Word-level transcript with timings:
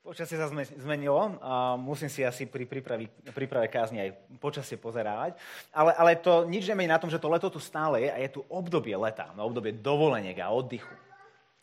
Počasie 0.00 0.40
sa 0.40 0.48
zmenilo, 0.80 1.36
a 1.44 1.76
musím 1.76 2.08
si 2.08 2.24
asi 2.24 2.48
pri 2.48 2.64
príprave, 2.64 3.12
príprave 3.36 3.68
kázni 3.68 4.00
aj 4.00 4.16
počasie 4.40 4.80
pozerávať, 4.80 5.36
ale, 5.76 5.92
ale 5.92 6.16
to 6.16 6.48
nič 6.48 6.64
nemení 6.72 6.88
na 6.88 6.96
tom, 6.96 7.12
že 7.12 7.20
to 7.20 7.28
leto 7.28 7.52
tu 7.52 7.60
stále 7.60 8.00
je 8.00 8.08
a 8.08 8.16
je 8.16 8.32
tu 8.32 8.40
obdobie 8.48 8.96
leta, 8.96 9.28
no 9.36 9.44
obdobie 9.44 9.76
dovoleniek 9.76 10.40
a 10.40 10.56
oddychu. 10.56 10.96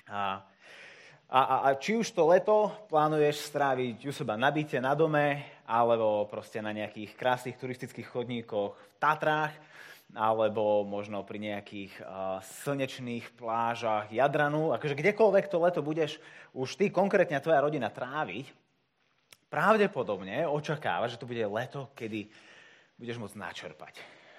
A, 0.05 0.46
a, 1.34 1.39
a 1.65 1.70
či 1.81 1.97
už 1.97 2.13
to 2.13 2.29
leto 2.29 2.70
plánuješ 2.94 3.50
stráviť 3.50 4.05
u 4.05 4.13
seba 4.13 4.38
na 4.38 4.54
byte, 4.54 4.78
na 4.78 4.94
dome, 4.94 5.58
alebo 5.65 6.29
proste 6.29 6.62
na 6.62 6.69
nejakých 6.69 7.17
krásnych 7.17 7.58
turistických 7.58 8.06
chodníkoch 8.06 8.78
v 8.78 8.96
Tatrách, 9.01 9.58
alebo 10.15 10.87
možno 10.87 11.19
pri 11.28 11.40
nejakých 11.51 11.99
uh, 11.99 12.40
slnečných 12.63 13.35
plážach 13.35 14.08
Jadranu, 14.08 14.72
akože 14.72 14.96
kdekoľvek 14.96 15.46
to 15.51 15.58
leto 15.60 15.81
budeš 15.83 16.16
už 16.55 16.80
ty 16.80 16.88
konkrétne 16.88 17.44
tvoja 17.44 17.59
rodina 17.59 17.91
tráviť, 17.91 18.48
pravdepodobne 19.52 20.48
očakáva, 20.48 21.12
že 21.12 21.20
to 21.20 21.27
bude 21.27 21.44
leto, 21.44 21.91
kedy 21.91 22.32
budeš 22.96 23.20
môcť 23.20 23.35
načerpať. 23.35 23.94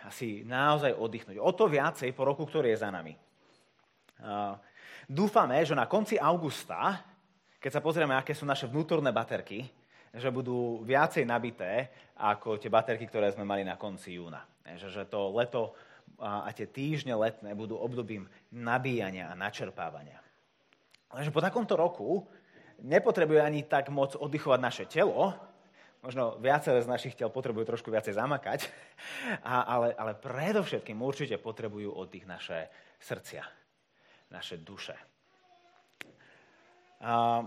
Asi 0.08 0.40
naozaj 0.46 0.96
oddychnúť. 0.96 1.36
O 1.36 1.52
to 1.52 1.68
viacej 1.68 2.16
po 2.16 2.24
roku, 2.24 2.48
ktorý 2.48 2.72
je 2.72 2.80
za 2.80 2.88
nami. 2.88 3.12
Uh, 4.18 4.56
dúfame, 5.04 5.60
že 5.68 5.76
na 5.76 5.84
konci 5.84 6.16
augusta, 6.16 7.04
keď 7.60 7.70
sa 7.76 7.84
pozrieme, 7.84 8.16
aké 8.16 8.32
sú 8.32 8.48
naše 8.48 8.64
vnútorné 8.64 9.12
baterky, 9.12 9.68
že 10.16 10.32
budú 10.32 10.80
viacej 10.88 11.28
nabité 11.28 11.92
ako 12.16 12.56
tie 12.56 12.72
baterky, 12.72 13.04
ktoré 13.04 13.28
sme 13.30 13.44
mali 13.44 13.62
na 13.62 13.76
konci 13.76 14.16
júna. 14.16 14.40
Že, 14.76 14.88
že 14.92 15.02
to 15.08 15.32
leto 15.32 15.72
a 16.18 16.50
tie 16.50 16.66
týždne 16.66 17.14
letné 17.14 17.54
budú 17.54 17.78
obdobím 17.78 18.26
nabíjania 18.50 19.30
a 19.30 19.38
načerpávania. 19.38 20.18
Lenže 21.14 21.32
po 21.32 21.40
takomto 21.40 21.78
roku 21.78 22.26
nepotrebuje 22.82 23.40
ani 23.40 23.60
tak 23.64 23.88
moc 23.88 24.18
oddychovať 24.18 24.60
naše 24.60 24.84
telo, 24.90 25.32
možno 26.02 26.38
viaceré 26.38 26.82
z 26.82 26.90
našich 26.90 27.14
tel 27.14 27.30
potrebujú 27.30 27.74
trošku 27.74 27.90
viacej 27.90 28.14
zamakať, 28.14 28.66
a, 29.46 29.62
ale, 29.66 29.88
ale 29.94 30.12
predovšetkým 30.18 30.98
určite 30.98 31.38
potrebujú 31.38 31.90
oddych 31.94 32.26
naše 32.26 32.70
srdcia, 33.02 33.42
naše 34.30 34.58
duše. 34.58 34.94
A 36.98 37.46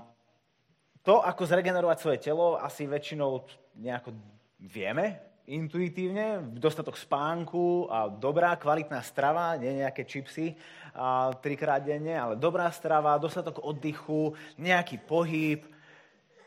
to, 1.03 1.19
ako 1.19 1.43
zregenerovať 1.43 1.97
svoje 1.99 2.19
telo, 2.23 2.55
asi 2.55 2.87
väčšinou 2.87 3.43
nejako 3.79 4.15
vieme, 4.63 5.30
intuitívne, 5.51 6.47
dostatok 6.55 6.95
spánku 6.95 7.91
a 7.91 8.07
dobrá, 8.07 8.55
kvalitná 8.55 9.03
strava, 9.03 9.59
nie 9.59 9.83
nejaké 9.83 10.07
čipsy 10.07 10.55
a, 10.95 11.35
trikrát 11.35 11.83
denne, 11.83 12.15
ale 12.15 12.33
dobrá 12.39 12.71
strava, 12.71 13.19
dostatok 13.19 13.59
oddychu, 13.59 14.31
nejaký 14.55 15.03
pohyb, 15.03 15.67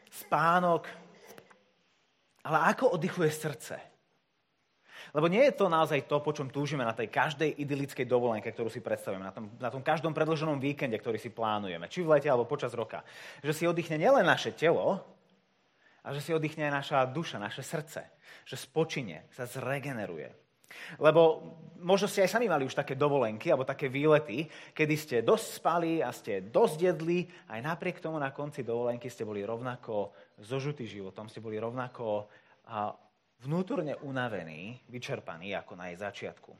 spánok. 0.09 0.89
Ale 2.45 2.73
ako 2.73 2.97
oddychuje 2.97 3.29
srdce? 3.29 3.77
Lebo 5.15 5.31
nie 5.31 5.47
je 5.47 5.55
to 5.55 5.71
naozaj 5.71 6.11
to, 6.11 6.19
po 6.19 6.35
čom 6.35 6.51
túžime 6.51 6.83
na 6.83 6.91
tej 6.91 7.07
každej 7.07 7.63
idylickej 7.63 8.03
dovolenke, 8.03 8.51
ktorú 8.51 8.67
si 8.67 8.83
predstavujeme, 8.83 9.23
na 9.23 9.31
tom, 9.31 9.47
na 9.63 9.71
tom 9.71 9.79
každom 9.79 10.11
predloženom 10.11 10.59
víkende, 10.59 10.99
ktorý 10.99 11.23
si 11.23 11.31
plánujeme, 11.31 11.87
či 11.87 12.03
v 12.03 12.19
lete 12.19 12.27
alebo 12.27 12.51
počas 12.51 12.75
roka. 12.75 13.07
Že 13.39 13.53
si 13.55 13.65
oddychne 13.71 13.95
nielen 13.95 14.27
naše 14.27 14.51
telo, 14.51 15.14
a 16.05 16.13
že 16.13 16.21
si 16.21 16.37
oddychne 16.37 16.69
aj 16.69 16.75
naša 16.85 16.99
duša, 17.09 17.41
naše 17.41 17.65
srdce. 17.65 18.05
Že 18.45 18.57
spočine, 18.61 19.25
sa 19.33 19.49
zregeneruje. 19.49 20.29
Lebo 21.01 21.41
možno 21.81 22.11
ste 22.11 22.27
aj 22.27 22.35
sami 22.35 22.51
mali 22.51 22.67
už 22.67 22.75
také 22.75 22.99
dovolenky 22.99 23.49
alebo 23.49 23.65
také 23.65 23.89
výlety, 23.89 24.45
kedy 24.75 24.95
ste 24.99 25.17
dosť 25.25 25.47
spali 25.63 25.93
a 26.03 26.11
ste 26.11 26.45
dosť 26.45 26.77
jedli, 26.83 27.25
aj 27.49 27.61
napriek 27.63 28.03
tomu 28.03 28.19
na 28.19 28.35
konci 28.35 28.67
dovolenky 28.67 29.09
ste 29.09 29.25
boli 29.25 29.47
rovnako 29.47 30.13
zožutí 30.43 30.85
životom, 30.85 31.31
ste 31.31 31.41
boli 31.41 31.57
rovnako 31.57 32.29
vnútorne 33.47 33.95
unavení, 34.03 34.83
vyčerpaní 34.91 35.55
ako 35.57 35.73
na 35.79 35.95
jej 35.95 35.99
začiatku. 36.03 36.53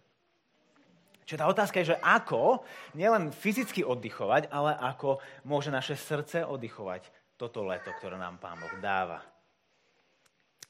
Čiže 1.25 1.41
tá 1.41 1.49
otázka 1.49 1.81
je, 1.81 1.97
že 1.97 2.01
ako 2.05 2.63
nielen 2.93 3.33
fyzicky 3.33 3.81
oddychovať, 3.81 4.53
ale 4.53 4.77
ako 4.77 5.25
môže 5.49 5.73
naše 5.73 5.97
srdce 5.97 6.45
oddychovať 6.45 7.09
toto 7.41 7.65
leto, 7.65 7.89
ktoré 7.97 8.21
nám 8.21 8.37
Pán 8.37 8.61
Boh 8.61 8.77
dáva. 8.79 9.25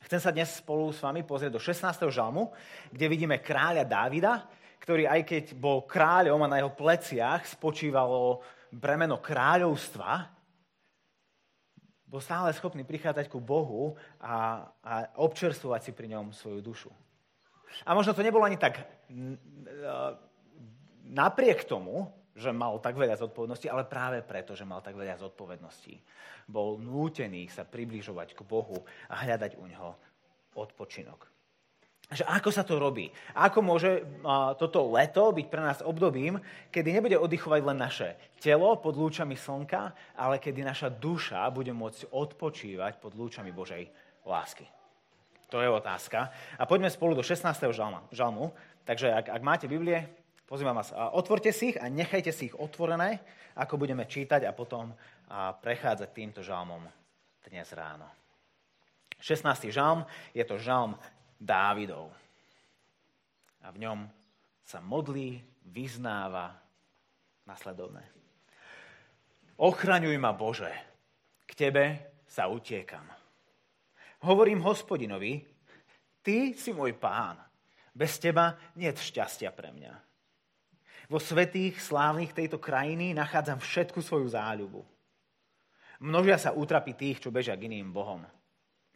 Chcem 0.05 0.21
sa 0.21 0.29
dnes 0.29 0.53
spolu 0.61 0.93
s 0.93 1.01
vami 1.01 1.25
pozrieť 1.25 1.57
do 1.57 1.61
16. 1.63 2.13
žalmu, 2.13 2.53
kde 2.93 3.09
vidíme 3.09 3.41
kráľa 3.41 3.89
Dávida, 3.89 4.45
ktorý 4.85 5.09
aj 5.09 5.25
keď 5.25 5.45
bol 5.57 5.89
kráľom 5.89 6.45
a 6.45 6.51
na 6.53 6.61
jeho 6.61 6.77
pleciach 6.77 7.41
spočívalo 7.49 8.45
bremeno 8.69 9.17
kráľovstva, 9.17 10.29
bol 12.05 12.21
stále 12.21 12.53
schopný 12.53 12.85
prichádzať 12.85 13.33
ku 13.33 13.41
Bohu 13.41 13.97
a, 14.21 14.69
a 14.85 15.09
občerstvovať 15.25 15.81
si 15.89 15.93
pri 15.97 16.13
ňom 16.13 16.37
svoju 16.37 16.61
dušu. 16.61 16.93
A 17.89 17.97
možno 17.97 18.13
to 18.13 18.21
nebolo 18.21 18.45
ani 18.45 18.61
tak 18.61 18.85
napriek 21.09 21.65
tomu, 21.65 22.13
že 22.35 22.51
mal 22.51 22.83
tak 22.83 22.99
veľa 22.99 23.15
zodpovedností, 23.15 23.71
ale 23.71 23.87
práve 23.87 24.19
preto, 24.27 24.59
že 24.59 24.67
mal 24.67 24.83
tak 24.83 24.99
veľa 24.99 25.23
zodpovedností. 25.23 25.95
Bol 26.51 26.83
nútený 26.83 27.47
sa 27.47 27.63
približovať 27.63 28.35
k 28.35 28.41
Bohu 28.43 28.83
a 29.07 29.15
hľadať 29.23 29.55
u 29.57 29.65
neho 29.71 29.95
odpočinok. 30.59 31.31
Že 32.05 32.29
ako 32.29 32.51
sa 32.53 32.69
to 32.69 32.77
robí? 32.77 33.09
Ako 33.33 33.65
môže 33.65 34.05
toto 34.61 34.93
leto 34.93 35.33
byť 35.33 35.47
pre 35.49 35.63
nás 35.65 35.81
obdobím, 35.81 36.37
kedy 36.69 36.93
nebude 36.93 37.17
oddychovať 37.17 37.61
len 37.65 37.81
naše 37.81 38.13
telo 38.45 38.77
pod 38.77 38.93
lúčami 38.93 39.41
slnka, 39.41 39.97
ale 40.13 40.37
kedy 40.37 40.61
naša 40.61 40.93
duša 40.93 41.49
bude 41.49 41.73
môcť 41.73 42.13
odpočívať 42.13 43.01
pod 43.01 43.17
lúčami 43.17 43.57
Božej 43.57 43.89
lásky? 44.29 44.69
To 45.49 45.63
je 45.65 45.71
otázka. 45.71 46.29
A 46.61 46.69
poďme 46.69 46.93
spolu 46.93 47.17
do 47.17 47.25
16. 47.25 47.47
žalmu. 48.13 48.53
Takže 48.85 49.09
ak, 49.09 49.33
ak 49.33 49.43
máte 49.47 49.65
Biblie, 49.65 50.05
Pozývam 50.45 50.77
vás, 50.77 50.93
otvorte 50.93 51.49
si 51.57 51.73
ich 51.73 51.81
a 51.81 51.89
nechajte 51.89 52.29
si 52.29 52.53
ich 52.53 52.57
otvorené, 52.61 53.17
ako 53.57 53.81
budeme 53.81 54.05
čítať 54.05 54.45
a 54.45 54.53
potom 54.53 54.93
prechádzať 55.65 56.09
týmto 56.13 56.45
žalmom 56.45 56.85
dnes 57.49 57.65
ráno. 57.73 58.05
16. 59.25 59.73
žalm 59.73 60.05
je 60.37 60.45
to 60.45 60.61
žalm 60.61 61.01
Dávidov. 61.41 62.13
A 63.65 63.73
v 63.73 63.89
ňom 63.89 64.05
sa 64.69 64.85
modlí, 64.85 65.41
vyznáva 65.65 66.53
nasledovné. 67.49 68.05
Ochraňuj 69.57 70.17
ma, 70.21 70.37
Bože, 70.37 70.69
k 71.49 71.57
Tebe 71.57 71.85
sa 72.29 72.53
utiekam. 72.53 73.09
Hovorím 74.29 74.61
hospodinovi, 74.61 75.41
Ty 76.21 76.53
si 76.53 76.77
môj 76.77 76.93
pán, 77.01 77.41
bez 77.97 78.21
Teba 78.21 78.61
nie 78.77 78.93
šťastia 78.93 79.49
pre 79.49 79.73
mňa. 79.73 79.93
Vo 81.09 81.21
svetých, 81.21 81.77
slávnych 81.81 82.33
tejto 82.33 82.57
krajiny 82.57 83.13
nachádzam 83.13 83.61
všetku 83.61 84.01
svoju 84.01 84.33
záľubu. 84.33 84.81
Množia 86.01 86.41
sa 86.41 86.57
útrapy 86.57 86.97
tých, 86.97 87.21
čo 87.21 87.33
bežia 87.33 87.57
k 87.57 87.69
iným 87.69 87.93
bohom. 87.93 88.25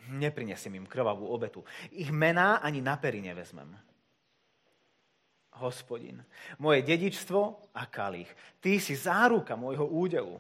Neprinesiem 0.08 0.80
im 0.80 0.88
krvavú 0.88 1.28
obetu. 1.28 1.60
Ich 1.92 2.08
mená 2.08 2.64
ani 2.64 2.80
na 2.80 2.96
pery 2.96 3.20
nevezmem. 3.20 3.76
Hospodin, 5.58 6.22
moje 6.62 6.86
dedičstvo 6.86 7.74
a 7.74 7.82
kalich. 7.90 8.30
Ty 8.62 8.78
si 8.78 8.94
záruka 8.94 9.58
môjho 9.58 9.84
údelu. 9.84 10.38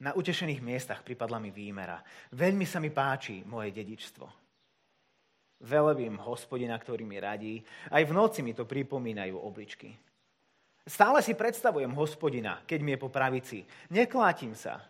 Na 0.00 0.16
utešených 0.16 0.64
miestach 0.64 1.04
pripadla 1.04 1.36
mi 1.36 1.52
výmera. 1.52 2.00
Veľmi 2.32 2.64
sa 2.64 2.80
mi 2.80 2.88
páči 2.88 3.44
moje 3.44 3.70
dedičstvo. 3.76 4.24
Velebím 5.60 6.16
hospodina, 6.24 6.72
ktorý 6.80 7.04
mi 7.04 7.20
radí. 7.20 7.60
Aj 7.92 8.00
v 8.00 8.16
noci 8.16 8.40
mi 8.40 8.56
to 8.56 8.64
pripomínajú 8.64 9.36
obličky. 9.36 9.92
Stále 10.90 11.22
si 11.22 11.38
predstavujem 11.38 11.94
hospodina, 11.94 12.66
keď 12.66 12.78
mi 12.82 12.90
je 12.98 13.02
po 13.06 13.14
pravici. 13.14 13.62
Neklátim 13.94 14.58
sa. 14.58 14.82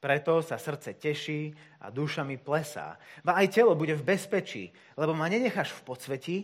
Preto 0.00 0.40
sa 0.40 0.56
srdce 0.56 0.96
teší 0.96 1.52
a 1.84 1.92
duša 1.92 2.24
mi 2.24 2.40
plesá. 2.40 2.96
Ba 3.20 3.36
aj 3.44 3.60
telo 3.60 3.76
bude 3.76 3.92
v 3.92 4.16
bezpečí, 4.16 4.72
lebo 4.96 5.12
ma 5.12 5.28
nenecháš 5.28 5.76
v 5.76 5.84
podsvetí 5.84 6.36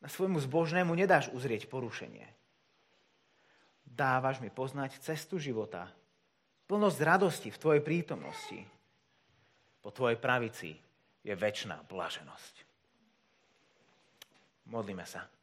a 0.00 0.08
svojmu 0.08 0.40
zbožnému 0.40 0.96
nedáš 0.96 1.28
uzrieť 1.36 1.68
porušenie. 1.68 2.24
Dávaš 3.84 4.40
mi 4.40 4.48
poznať 4.48 4.96
cestu 5.04 5.36
života, 5.36 5.92
plnosť 6.64 6.98
radosti 7.04 7.48
v 7.52 7.60
Tvojej 7.60 7.82
prítomnosti. 7.84 8.64
Po 9.84 9.92
Tvojej 9.92 10.16
pravici 10.16 10.72
je 11.20 11.36
väčšiná 11.36 11.84
blaženosť. 11.84 12.54
Modlíme 14.72 15.04
sa. 15.04 15.41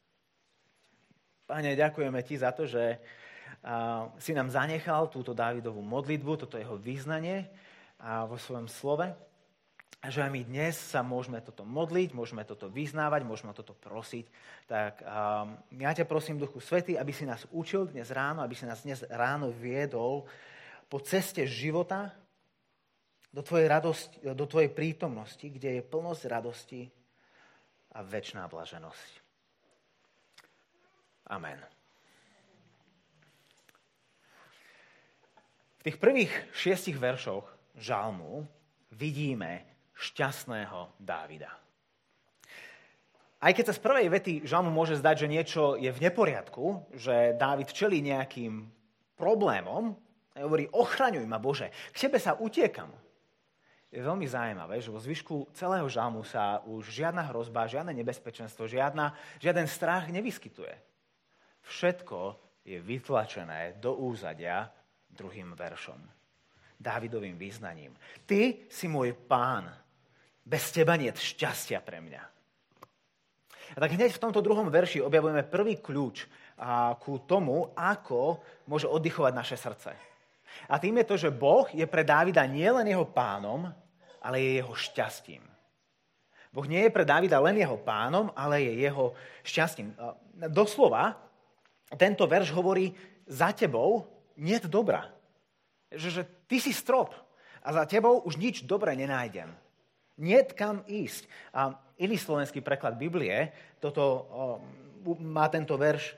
Pane, 1.50 1.74
ďakujeme 1.74 2.22
Ti 2.22 2.46
za 2.46 2.54
to, 2.54 2.70
že 2.70 3.02
si 4.22 4.38
nám 4.38 4.54
zanechal 4.54 5.10
túto 5.10 5.34
Dávidovú 5.34 5.82
modlitbu, 5.82 6.46
toto 6.46 6.62
jeho 6.62 6.78
význanie 6.78 7.50
vo 8.30 8.38
svojom 8.38 8.70
slove. 8.70 9.10
A 10.00 10.08
že 10.14 10.22
aj 10.22 10.30
my 10.30 10.46
dnes 10.46 10.78
sa 10.78 11.02
môžeme 11.02 11.42
toto 11.42 11.66
modliť, 11.66 12.14
môžeme 12.14 12.46
toto 12.46 12.70
vyznávať, 12.70 13.26
môžeme 13.26 13.50
toto 13.58 13.74
prosiť. 13.74 14.30
Tak 14.70 15.02
ja 15.74 15.92
ťa 15.98 16.06
prosím, 16.06 16.38
Duchu 16.38 16.62
Svety, 16.62 17.02
aby 17.02 17.10
si 17.10 17.26
nás 17.26 17.42
učil 17.50 17.90
dnes 17.90 18.14
ráno, 18.14 18.46
aby 18.46 18.54
si 18.54 18.70
nás 18.70 18.86
dnes 18.86 19.02
ráno 19.10 19.50
viedol 19.50 20.30
po 20.86 21.02
ceste 21.02 21.50
života, 21.50 22.14
do 23.34 23.42
tvojej, 23.42 23.66
radosti, 23.66 24.22
do 24.22 24.46
tvojej 24.46 24.70
prítomnosti, 24.70 25.50
kde 25.50 25.82
je 25.82 25.84
plnosť 25.86 26.22
radosti 26.30 26.94
a 27.94 28.06
väčšiná 28.06 28.46
blaženosť. 28.46 29.19
Amen. 31.30 31.62
V 35.80 35.82
tých 35.86 36.02
prvých 36.02 36.34
šiestich 36.52 36.98
veršoch 37.00 37.46
žalmu 37.78 38.44
vidíme 38.92 39.64
šťastného 39.96 40.98
Dávida. 41.00 41.54
Aj 43.40 43.56
keď 43.56 43.72
sa 43.72 43.78
z 43.78 43.84
prvej 43.86 44.08
vety 44.12 44.34
žalmu 44.44 44.68
môže 44.68 45.00
zdať, 45.00 45.16
že 45.24 45.32
niečo 45.32 45.64
je 45.80 45.88
v 45.88 46.04
neporiadku, 46.04 46.92
že 46.92 47.38
Dávid 47.40 47.72
čelí 47.72 48.04
nejakým 48.04 48.68
problémom, 49.16 49.96
a 50.36 50.44
hovorí, 50.44 50.68
ochraňuj 50.68 51.24
ma 51.24 51.40
Bože, 51.40 51.72
k 51.96 52.08
tebe 52.08 52.20
sa 52.20 52.36
utiekam. 52.36 52.92
Je 53.90 54.04
veľmi 54.04 54.28
zaujímavé, 54.28 54.84
že 54.84 54.92
vo 54.92 55.00
zvyšku 55.00 55.56
celého 55.56 55.88
žalmu 55.88 56.22
sa 56.28 56.62
už 56.68 56.92
žiadna 56.92 57.26
hrozba, 57.32 57.72
žiadne 57.72 57.96
nebezpečenstvo, 57.96 58.68
žiadna, 58.68 59.16
žiaden 59.40 59.66
strach 59.66 60.12
nevyskytuje. 60.12 60.89
Všetko 61.70 62.20
je 62.66 62.82
vytlačené 62.82 63.78
do 63.78 63.94
úzadia 63.94 64.66
druhým 65.06 65.54
veršom. 65.54 66.02
Dávidovým 66.82 67.38
význaním. 67.38 67.94
Ty 68.26 68.66
si 68.66 68.90
môj 68.90 69.14
pán. 69.14 69.70
Bez 70.42 70.74
teba 70.74 70.98
nie 70.98 71.14
je 71.14 71.22
šťastia 71.22 71.78
pre 71.86 72.02
mňa. 72.02 72.24
A 73.70 73.78
tak 73.78 73.94
hneď 73.94 74.10
v 74.10 74.24
tomto 74.26 74.42
druhom 74.42 74.66
verši 74.66 74.98
objavujeme 74.98 75.46
prvý 75.46 75.78
kľúč 75.78 76.26
ku 77.06 77.22
tomu, 77.30 77.70
ako 77.78 78.42
môže 78.66 78.90
oddychovať 78.90 79.34
naše 79.38 79.54
srdce. 79.54 79.94
A 80.66 80.82
tým 80.82 80.98
je 80.98 81.06
to, 81.06 81.16
že 81.22 81.30
Boh 81.30 81.70
je 81.70 81.86
pre 81.86 82.02
Dávida 82.02 82.42
nielen 82.50 82.90
jeho 82.90 83.06
pánom, 83.06 83.70
ale 84.18 84.42
je 84.42 84.50
jeho 84.58 84.74
šťastím. 84.74 85.46
Boh 86.50 86.66
nie 86.66 86.82
je 86.82 86.90
pre 86.90 87.06
Dávida 87.06 87.38
len 87.38 87.62
jeho 87.62 87.78
pánom, 87.78 88.34
ale 88.34 88.66
je 88.66 88.90
jeho 88.90 89.14
šťastím. 89.46 89.94
Doslova, 90.50 91.29
tento 91.98 92.26
verš 92.30 92.54
hovorí, 92.54 92.94
za 93.26 93.54
tebou 93.54 94.06
nie 94.38 94.58
je 94.58 94.70
dobrá. 94.70 95.10
Že, 95.90 96.10
že 96.22 96.24
ty 96.46 96.62
si 96.62 96.74
strop 96.74 97.14
a 97.66 97.70
za 97.74 97.86
tebou 97.90 98.22
už 98.26 98.38
nič 98.38 98.66
dobré 98.66 98.94
nenájdem. 98.94 99.50
Nie 100.20 100.46
kam 100.46 100.86
ísť. 100.86 101.26
A 101.56 101.74
iný 101.98 102.20
slovenský 102.20 102.62
preklad 102.62 103.00
Biblie 103.00 103.54
toto, 103.80 104.04
o, 104.04 104.44
má 105.24 105.48
tento 105.50 105.80
verš 105.80 106.14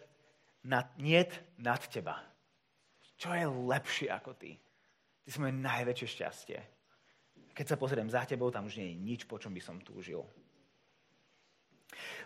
nad, 0.66 0.90
niet 0.98 1.32
nad 1.62 1.80
teba. 1.88 2.20
Čo 3.22 3.32
je 3.38 3.46
lepšie 3.46 4.08
ako 4.10 4.34
ty? 4.34 4.58
Ty 5.22 5.28
si 5.30 5.38
moje 5.38 5.54
najväčšie 5.54 6.08
šťastie. 6.10 6.60
Keď 7.54 7.66
sa 7.68 7.78
pozriem 7.78 8.10
za 8.10 8.26
tebou, 8.26 8.50
tam 8.50 8.66
už 8.66 8.82
nie 8.82 8.90
je 8.92 8.98
nič, 8.98 9.22
po 9.30 9.38
čom 9.38 9.54
by 9.54 9.62
som 9.62 9.78
túžil. 9.78 10.26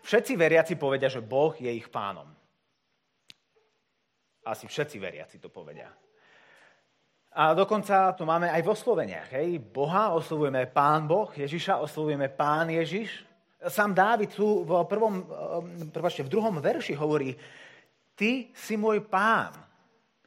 Všetci 0.06 0.38
veriaci 0.40 0.80
povedia, 0.80 1.12
že 1.12 1.26
Boh 1.26 1.52
je 1.58 1.68
ich 1.68 1.92
pánom. 1.92 2.30
Asi 4.46 4.70
všetci 4.70 5.02
veriaci 5.02 5.42
to 5.42 5.50
povedia. 5.50 5.90
A 7.36 7.52
dokonca 7.52 8.16
to 8.16 8.24
máme 8.24 8.48
aj 8.48 8.62
vo 8.64 8.72
Sloveniach. 8.78 9.34
Hej? 9.36 9.60
Boha 9.60 10.16
oslovujeme 10.16 10.72
Pán 10.72 11.04
Boh, 11.04 11.28
Ježiša 11.34 11.84
oslovujeme 11.84 12.32
Pán 12.32 12.72
Ježiš. 12.72 13.28
Sám 13.66 13.92
Dávid 13.92 14.32
tu 14.32 14.64
v, 14.64 14.72
prvom, 14.88 15.20
eh, 15.20 15.26
prváčte, 15.92 16.24
v 16.24 16.32
druhom 16.32 16.56
verši 16.62 16.96
hovorí, 16.96 17.36
ty 18.16 18.54
si 18.56 18.80
môj 18.80 19.04
pán. 19.04 19.52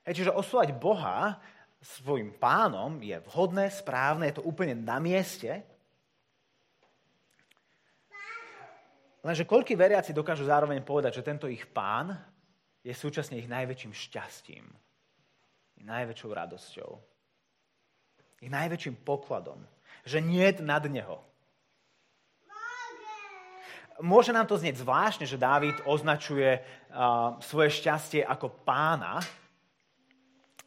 Hej, 0.04 0.20
čiže 0.20 0.36
oslovať 0.36 0.76
Boha 0.76 1.40
svojim 1.78 2.34
pánom 2.36 3.00
je 3.00 3.16
vhodné, 3.30 3.70
správne, 3.70 4.28
je 4.28 4.42
to 4.42 4.44
úplne 4.44 4.76
na 4.76 5.00
mieste. 5.00 5.64
Lenže 9.24 9.48
koľký 9.48 9.78
veriaci 9.78 10.12
dokážu 10.12 10.44
zároveň 10.44 10.84
povedať, 10.84 11.22
že 11.22 11.26
tento 11.26 11.48
ich 11.48 11.64
pán 11.64 12.16
je 12.82 12.94
súčasne 12.94 13.38
ich 13.38 13.50
najväčším 13.50 13.92
šťastím 13.94 14.66
najväčšou 15.84 16.30
radosťou. 16.34 16.90
Je 18.42 18.50
najväčším 18.50 19.02
pokladom. 19.02 19.58
Že 20.06 20.18
nie 20.22 20.46
je 20.46 20.62
nad 20.62 20.82
neho. 20.86 21.22
Môže 23.98 24.30
nám 24.30 24.46
to 24.46 24.54
znieť 24.54 24.78
zvláštne, 24.78 25.26
že 25.26 25.42
Dávid 25.42 25.74
označuje 25.82 26.62
uh, 26.62 27.34
svoje 27.42 27.82
šťastie 27.82 28.22
ako 28.22 28.62
pána 28.62 29.18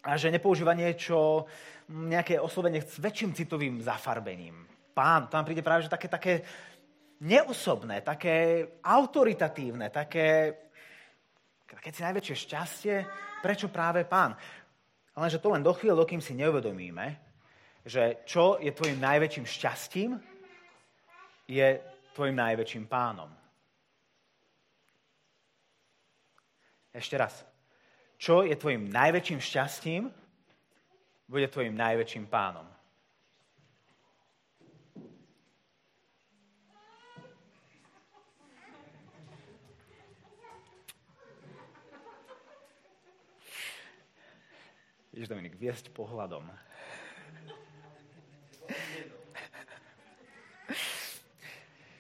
a 0.04 0.20
že 0.20 0.28
nepoužíva 0.28 0.76
niečo, 0.76 1.48
nejaké 1.88 2.36
oslovenie 2.40 2.84
s 2.84 3.00
väčším 3.00 3.32
citovým 3.32 3.80
zafarbením. 3.80 4.68
Pán, 4.92 5.32
nám 5.32 5.48
príde 5.48 5.64
práve 5.64 5.88
že 5.88 5.92
také, 5.92 6.12
také 6.12 6.34
neosobné, 7.24 8.04
také 8.04 8.68
autoritatívne, 8.84 9.88
také, 9.92 10.60
keď 11.80 11.92
si 11.96 12.02
najväčšie 12.04 12.36
šťastie, 12.36 12.96
prečo 13.40 13.72
práve 13.72 14.04
pán? 14.04 14.36
Ale 15.16 15.32
že 15.32 15.40
to 15.40 15.52
len 15.56 15.64
do 15.64 15.72
chvíle, 15.72 15.96
dokým 15.96 16.20
si 16.20 16.36
neuvedomíme, 16.36 17.16
že 17.88 18.24
čo 18.28 18.60
je 18.60 18.72
tvojim 18.72 19.00
najväčším 19.00 19.46
šťastím, 19.48 20.20
je 21.48 21.80
tvojim 22.16 22.36
najväčším 22.36 22.88
pánom. 22.88 23.32
Ešte 26.92 27.16
raz. 27.16 27.44
Čo 28.20 28.44
je 28.44 28.56
tvojim 28.56 28.92
najväčším 28.92 29.40
šťastím, 29.40 30.12
bude 31.32 31.48
tvojim 31.48 31.76
najväčším 31.76 32.28
pánom. 32.28 32.68
Vidíš, 45.12 45.28
Dominik, 45.28 45.60
viesť 45.60 45.92
pohľadom. 45.92 46.48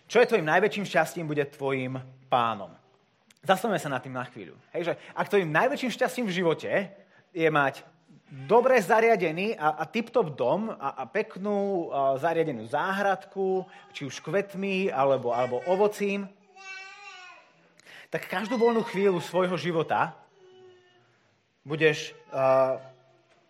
Čo 0.07 0.23
je 0.23 0.29
tvojim 0.31 0.47
najväčším 0.47 0.87
šťastím, 0.87 1.27
bude 1.27 1.43
tvojim 1.43 1.99
pánom. 2.31 2.71
Zastavme 3.43 3.75
sa 3.83 3.91
nad 3.91 3.99
tým 3.99 4.15
na 4.15 4.23
chvíľu. 4.23 4.55
Hej, 4.71 4.87
že 4.87 4.93
ak 5.11 5.27
tvojim 5.27 5.51
najväčším 5.51 5.91
šťastím 5.91 6.25
v 6.31 6.35
živote 6.39 6.71
je 7.35 7.49
mať 7.51 7.83
dobre 8.47 8.79
zariadený 8.79 9.59
a, 9.59 9.75
a 9.75 9.83
tip-top 9.83 10.31
dom 10.31 10.71
a, 10.71 10.95
a 10.95 11.03
peknú 11.03 11.91
a 11.91 12.15
zariadenú 12.15 12.63
záhradku, 12.71 13.67
či 13.91 14.07
už 14.07 14.23
kvetmi 14.23 14.87
alebo, 14.87 15.35
alebo 15.35 15.59
ovocím, 15.67 16.31
tak 18.07 18.31
každú 18.31 18.55
voľnú 18.55 18.87
chvíľu 18.87 19.19
svojho 19.19 19.59
života 19.59 20.15
budeš 21.67 22.15
uh, 22.31 22.79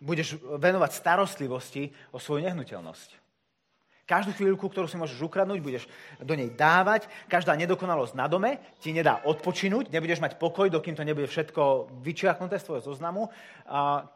budeš 0.02 0.36
venovať 0.42 0.90
starostlivosti 0.90 1.94
o 2.10 2.18
svoju 2.18 2.42
nehnuteľnosť. 2.50 3.22
Každú 4.02 4.34
chvíľku, 4.34 4.66
ktorú 4.66 4.90
si 4.90 4.98
môžeš 4.98 5.22
ukradnúť, 5.22 5.62
budeš 5.62 5.84
do 6.18 6.34
nej 6.34 6.50
dávať. 6.50 7.06
Každá 7.30 7.54
nedokonalosť 7.54 8.18
na 8.18 8.26
dome 8.26 8.58
ti 8.82 8.90
nedá 8.90 9.22
odpočinúť, 9.22 9.94
nebudeš 9.94 10.18
mať 10.18 10.42
pokoj, 10.42 10.66
dokým 10.66 10.98
to 10.98 11.06
nebude 11.06 11.30
všetko 11.30 11.88
vyčiaknuté 12.02 12.58
z 12.58 12.66
tvojho 12.66 12.82
zoznamu. 12.92 13.30
A 13.70 14.10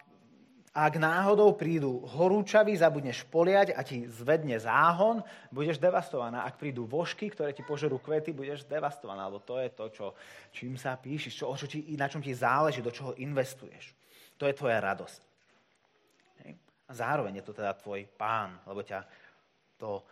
ak 0.76 1.00
náhodou 1.00 1.56
prídu 1.56 2.04
horúčavy, 2.04 2.76
zabudneš 2.76 3.24
poliať 3.32 3.72
a 3.72 3.80
ti 3.80 4.04
zvedne 4.12 4.60
záhon, 4.60 5.24
budeš 5.48 5.80
devastovaná. 5.80 6.44
Ak 6.44 6.60
prídu 6.60 6.84
vožky, 6.84 7.32
ktoré 7.32 7.56
ti 7.56 7.64
požerú 7.64 7.96
kvety, 7.96 8.36
budeš 8.36 8.68
devastovaná, 8.68 9.24
lebo 9.30 9.40
to 9.40 9.56
je 9.56 9.72
to, 9.72 9.84
čo, 9.88 10.06
čím 10.52 10.76
sa 10.76 10.98
píšiš, 11.00 11.32
čo, 11.32 11.48
čo 11.56 11.64
ti, 11.64 11.80
na 11.96 12.10
čom 12.12 12.20
ti 12.20 12.36
záleží, 12.36 12.84
do 12.84 12.92
čoho 12.92 13.16
investuješ. 13.16 13.96
To 14.36 14.44
je 14.44 14.52
tvoja 14.52 14.82
radosť. 14.84 15.35
A 16.86 16.92
zároveň 16.94 17.42
je 17.42 17.46
to 17.46 17.56
teda 17.56 17.74
tvoj 17.74 18.06
pán, 18.14 18.62
lebo 18.66 18.82
ťa 18.82 19.02
to 19.74 20.06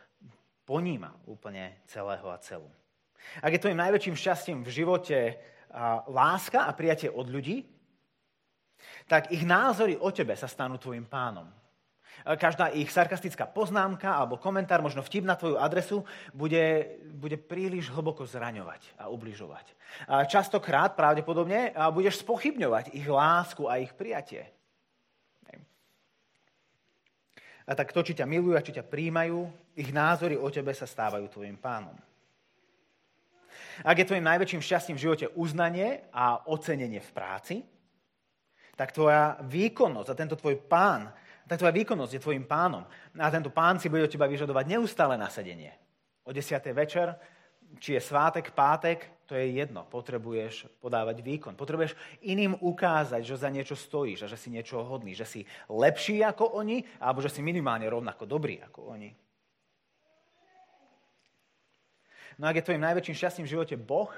poníma 0.66 1.14
úplne 1.30 1.80
celého 1.86 2.26
a 2.30 2.40
celú. 2.42 2.66
Ak 3.40 3.52
je 3.54 3.62
tvojim 3.62 3.78
najväčším 3.78 4.16
šťastím 4.18 4.58
v 4.66 4.74
živote 4.74 5.18
láska 6.10 6.66
a 6.66 6.76
prijatie 6.76 7.08
od 7.08 7.30
ľudí, 7.30 7.64
tak 9.08 9.32
ich 9.32 9.46
názory 9.46 9.96
o 9.96 10.10
tebe 10.12 10.36
sa 10.36 10.50
stanú 10.50 10.76
tvojim 10.76 11.08
pánom. 11.08 11.48
Každá 12.24 12.72
ich 12.72 12.88
sarkastická 12.88 13.44
poznámka 13.44 14.08
alebo 14.08 14.40
komentár, 14.40 14.80
možno 14.80 15.04
vtip 15.04 15.28
na 15.28 15.36
tvoju 15.36 15.60
adresu, 15.60 16.08
bude, 16.32 16.96
bude 17.12 17.36
príliš 17.36 17.92
hlboko 17.92 18.24
zraňovať 18.24 18.96
a 18.96 19.12
ubližovať. 19.12 19.66
A 20.08 20.24
častokrát, 20.24 20.96
pravdepodobne, 20.96 21.76
budeš 21.92 22.24
spochybňovať 22.24 22.96
ich 22.96 23.04
lásku 23.04 23.68
a 23.68 23.76
ich 23.76 23.92
prijatie. 23.92 24.48
A 27.64 27.72
tak 27.72 27.96
to, 27.96 28.04
či 28.04 28.12
ťa 28.12 28.28
milujú 28.28 28.54
a 28.56 28.64
či 28.64 28.76
ťa 28.76 28.84
príjmajú, 28.84 29.48
ich 29.74 29.90
názory 29.90 30.36
o 30.36 30.48
tebe 30.52 30.76
sa 30.76 30.84
stávajú 30.84 31.26
tvojim 31.32 31.56
pánom. 31.56 31.96
Ak 33.82 33.96
je 33.98 34.06
tvojim 34.06 34.22
najväčším 34.22 34.62
šťastím 34.62 34.96
v 34.96 35.04
živote 35.08 35.26
uznanie 35.34 36.04
a 36.12 36.44
ocenenie 36.46 37.00
v 37.00 37.10
práci, 37.10 37.56
tak 38.76 38.92
tvoja 38.92 39.40
výkonnosť 39.42 40.08
a 40.10 40.18
tento 40.18 40.36
tvoj 40.36 40.60
pán 40.66 41.10
tak 41.44 41.60
tvoja 41.60 41.76
výkonnosť 41.76 42.12
je 42.16 42.24
tvojim 42.24 42.44
pánom. 42.48 42.88
A 43.20 43.28
tento 43.28 43.52
pán 43.52 43.76
si 43.76 43.92
bude 43.92 44.08
od 44.08 44.12
teba 44.12 44.24
vyžadovať 44.24 44.64
neustále 44.64 45.20
nasedenie. 45.20 45.76
O 46.24 46.32
10. 46.32 46.56
večer, 46.72 47.12
či 47.76 47.96
je 47.96 48.00
svátek, 48.00 48.56
pátek, 48.56 49.12
to 49.24 49.34
je 49.34 49.56
jedno. 49.56 49.88
Potrebuješ 49.88 50.68
podávať 50.80 51.24
výkon. 51.24 51.56
Potrebuješ 51.56 51.96
iným 52.24 52.60
ukázať, 52.60 53.24
že 53.24 53.40
za 53.40 53.48
niečo 53.48 53.72
stojíš 53.72 54.24
a 54.24 54.30
že 54.30 54.36
si 54.36 54.52
niečo 54.52 54.84
hodný, 54.84 55.16
že 55.16 55.24
si 55.24 55.40
lepší 55.68 56.20
ako 56.20 56.60
oni, 56.60 56.84
alebo 57.00 57.24
že 57.24 57.32
si 57.32 57.40
minimálne 57.40 57.88
rovnako 57.88 58.28
dobrý 58.28 58.60
ako 58.60 58.94
oni. 58.96 59.10
No 62.36 62.50
ak 62.50 62.58
je 62.60 62.66
tvojim 62.66 62.82
najväčším 62.82 63.16
šťastím 63.16 63.44
v 63.46 63.52
živote 63.54 63.76
Boh, 63.78 64.10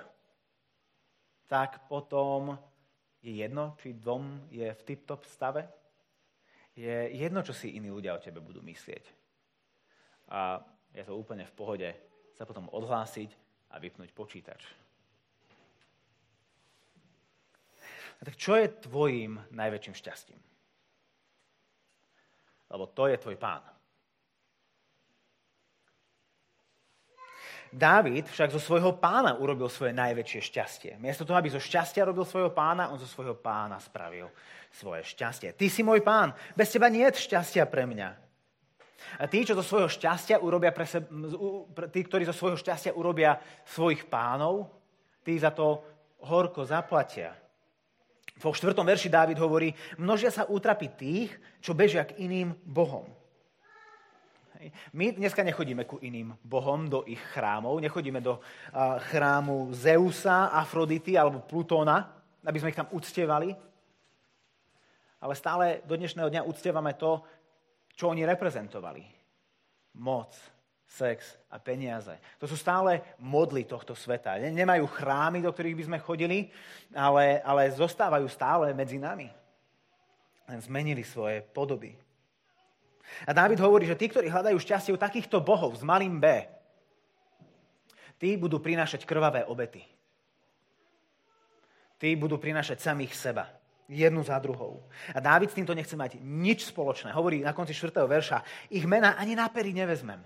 tak 1.46 1.86
potom 1.86 2.58
je 3.22 3.38
jedno, 3.38 3.76
či 3.78 3.94
dom 3.94 4.46
je 4.50 4.66
v 4.66 4.84
tip-top 4.86 5.22
stave. 5.28 5.68
Je 6.76 7.12
jedno, 7.14 7.40
čo 7.46 7.54
si 7.54 7.76
iní 7.76 7.88
ľudia 7.88 8.16
o 8.16 8.22
tebe 8.22 8.40
budú 8.40 8.60
myslieť. 8.64 9.04
A 10.32 10.60
je 10.92 11.04
to 11.04 11.14
úplne 11.14 11.44
v 11.44 11.56
pohode 11.56 11.88
sa 12.36 12.44
potom 12.44 12.68
odhlásiť 12.72 13.30
a 13.72 13.80
vypnúť 13.80 14.12
počítač. 14.12 14.85
A 18.16 18.22
tak 18.24 18.36
čo 18.40 18.56
je 18.56 18.68
tvojim 18.68 19.36
najväčším 19.52 19.94
šťastím? 19.94 20.40
Lebo 22.72 22.84
to 22.90 23.06
je 23.06 23.16
tvoj 23.20 23.36
pán. 23.38 23.62
Dávid 27.76 28.24
však 28.30 28.54
zo 28.54 28.62
svojho 28.62 28.96
pána 28.96 29.36
urobil 29.36 29.68
svoje 29.68 29.92
najväčšie 29.92 30.40
šťastie. 30.40 30.92
Miesto 30.96 31.28
toho, 31.28 31.36
aby 31.36 31.50
zo 31.52 31.60
šťastia 31.60 32.08
robil 32.08 32.24
svojho 32.24 32.54
pána, 32.54 32.88
on 32.88 32.96
zo 32.96 33.10
svojho 33.10 33.36
pána 33.36 33.76
spravil 33.82 34.30
svoje 34.72 35.04
šťastie. 35.04 35.52
Ty 35.52 35.66
si 35.68 35.82
môj 35.84 36.00
pán, 36.00 36.32
bez 36.56 36.72
teba 36.72 36.88
nie 36.88 37.04
je 37.04 37.26
šťastia 37.26 37.68
pre 37.68 37.84
mňa. 37.84 38.08
A 39.20 39.24
tí, 39.30 39.44
čo 39.44 39.54
zo 39.54 39.62
svojho 39.62 39.92
šťastia 39.92 40.40
urobia 40.40 40.72
pre 40.72 40.88
seba, 40.88 41.06
tí, 41.92 42.00
ktorí 42.02 42.24
zo 42.26 42.34
svojho 42.34 42.58
šťastia 42.58 42.96
urobia 42.96 43.38
svojich 43.68 44.08
pánov, 44.08 44.72
tí 45.22 45.36
za 45.36 45.52
to 45.52 45.84
horko 46.26 46.64
zaplatia. 46.64 47.34
Vo 48.36 48.52
štvrtom 48.52 48.84
verši 48.84 49.08
Dávid 49.08 49.40
hovorí, 49.40 49.72
množia 49.96 50.28
sa 50.28 50.44
útrapy 50.44 50.92
tých, 50.92 51.32
čo 51.64 51.72
bežia 51.72 52.04
k 52.04 52.20
iným 52.20 52.52
bohom. 52.68 53.08
My 54.92 55.12
dneska 55.12 55.44
nechodíme 55.44 55.84
ku 55.84 56.00
iným 56.00 56.32
bohom 56.44 56.88
do 56.88 57.04
ich 57.04 57.20
chrámov, 57.32 57.76
nechodíme 57.80 58.20
do 58.24 58.40
chrámu 59.12 59.72
Zeusa, 59.72 60.48
Afrodity 60.52 61.16
alebo 61.16 61.44
Plutóna, 61.44 62.24
aby 62.44 62.56
sme 62.60 62.72
ich 62.72 62.78
tam 62.78 62.88
uctievali, 62.92 63.52
ale 65.20 65.34
stále 65.34 65.84
do 65.84 65.96
dnešného 65.96 66.28
dňa 66.28 66.48
uctievame 66.48 66.96
to, 66.96 67.20
čo 67.96 68.12
oni 68.12 68.24
reprezentovali. 68.28 69.04
Moc, 69.96 70.36
sex 70.86 71.34
a 71.50 71.58
peniaze. 71.58 72.14
To 72.38 72.46
sú 72.46 72.54
stále 72.54 73.02
modly 73.18 73.66
tohto 73.66 73.92
sveta. 73.92 74.38
Nemajú 74.38 74.86
chrámy, 74.86 75.42
do 75.42 75.50
ktorých 75.50 75.78
by 75.82 75.84
sme 75.90 75.98
chodili, 75.98 76.48
ale, 76.94 77.42
ale 77.42 77.74
zostávajú 77.74 78.26
stále 78.30 78.70
medzi 78.70 78.96
nami. 78.96 79.28
Len 80.46 80.58
zmenili 80.62 81.02
svoje 81.02 81.42
podoby. 81.42 81.98
A 83.26 83.30
Dávid 83.34 83.58
hovorí, 83.58 83.86
že 83.86 83.98
tí, 83.98 84.10
ktorí 84.10 84.30
hľadajú 84.30 84.58
šťastie 84.58 84.94
u 84.94 84.98
takýchto 84.98 85.42
bohov 85.42 85.74
s 85.74 85.82
malým 85.82 86.18
B, 86.18 86.26
tí 88.18 88.38
budú 88.38 88.62
prinášať 88.62 89.02
krvavé 89.06 89.46
obety. 89.46 89.82
Tí 91.96 92.12
budú 92.14 92.36
prinášať 92.36 92.82
samých 92.82 93.14
seba. 93.16 93.48
Jednu 93.86 94.26
za 94.26 94.34
druhou. 94.42 94.82
A 95.14 95.22
Dávid 95.22 95.54
s 95.54 95.56
týmto 95.56 95.70
nechce 95.70 95.94
mať 95.94 96.18
nič 96.18 96.66
spoločné. 96.66 97.14
Hovorí 97.14 97.46
na 97.46 97.54
konci 97.54 97.70
4. 97.70 97.94
verša, 98.02 98.42
ich 98.74 98.82
mena 98.82 99.14
ani 99.14 99.38
na 99.38 99.46
pery 99.46 99.70
nevezmem. 99.70 100.18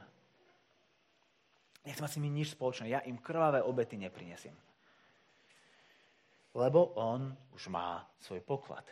Nechcem 1.84 2.04
mať 2.04 2.12
s 2.12 2.16
nimi 2.20 2.30
nič 2.30 2.48
spoločné. 2.52 2.92
Ja 2.92 3.00
im 3.04 3.16
krvavé 3.16 3.64
obety 3.64 3.96
neprinesiem. 3.96 4.56
Lebo 6.52 6.92
on 6.98 7.32
už 7.54 7.70
má 7.70 8.04
svoj 8.20 8.42
poklad. 8.42 8.84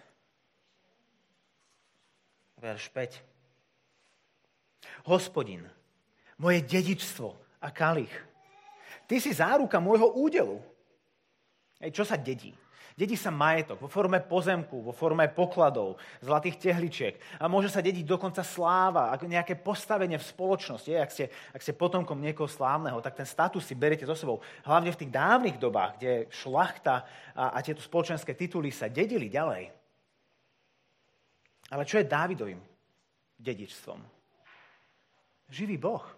Verš 2.59 2.90
5. 2.90 3.23
Hospodin, 5.11 5.66
moje 6.38 6.62
dedičstvo 6.62 7.28
a 7.62 7.68
kalich. 7.71 8.14
Ty 9.07 9.16
si 9.18 9.35
záruka 9.35 9.78
môjho 9.83 10.14
údelu. 10.14 10.59
Ej, 11.78 11.95
čo 11.95 12.04
sa 12.07 12.18
dedí? 12.18 12.54
Dedí 12.99 13.14
sa 13.14 13.31
majetok 13.31 13.78
vo 13.78 13.87
forme 13.87 14.19
pozemku, 14.19 14.83
vo 14.83 14.90
forme 14.90 15.31
pokladov, 15.31 16.02
zlatých 16.19 16.59
tehličiek. 16.59 17.14
A 17.38 17.47
môže 17.47 17.71
sa 17.71 17.78
dediť 17.78 18.02
dokonca 18.02 18.43
sláva, 18.43 19.14
nejaké 19.23 19.55
postavenie 19.55 20.19
v 20.19 20.26
spoločnosti. 20.26 20.90
Ak 20.99 21.14
ste, 21.14 21.31
ak 21.55 21.62
ste 21.62 21.78
potomkom 21.78 22.19
niekoho 22.19 22.50
slávneho, 22.50 22.99
tak 22.99 23.14
ten 23.14 23.28
status 23.31 23.62
si 23.62 23.78
beriete 23.78 24.02
so 24.02 24.19
sebou. 24.19 24.43
Hlavne 24.67 24.90
v 24.90 24.99
tých 24.99 25.14
dávnych 25.14 25.62
dobách, 25.62 26.02
kde 26.02 26.26
šlachta 26.35 27.07
a, 27.38 27.55
a 27.55 27.62
tieto 27.62 27.78
spoločenské 27.78 28.35
tituly 28.35 28.75
sa 28.75 28.90
dedili 28.90 29.31
ďalej. 29.31 29.71
Ale 31.71 31.87
čo 31.87 32.02
je 32.02 32.11
Dávidovým 32.11 32.59
dedičstvom? 33.38 34.19
živý 35.49 35.78
Boh. 35.78 36.17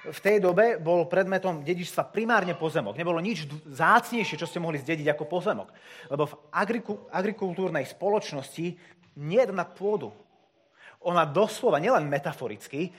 V 0.00 0.20
tej 0.24 0.40
dobe 0.40 0.80
bol 0.80 1.04
predmetom 1.04 1.60
dedičstva 1.60 2.08
primárne 2.08 2.56
pozemok. 2.56 2.96
Nebolo 2.96 3.20
nič 3.20 3.44
zácnejšie, 3.68 4.40
čo 4.40 4.48
ste 4.48 4.56
mohli 4.56 4.80
zdediť 4.80 5.12
ako 5.12 5.28
pozemok. 5.28 5.68
Lebo 6.08 6.24
v 6.24 6.38
agrikultúrnej 7.12 7.84
spoločnosti 7.84 8.66
nie 9.20 9.42
na 9.52 9.68
pôdu. 9.68 10.08
Ona 11.04 11.28
doslova, 11.28 11.80
nielen 11.80 12.08
metaforicky, 12.08 12.92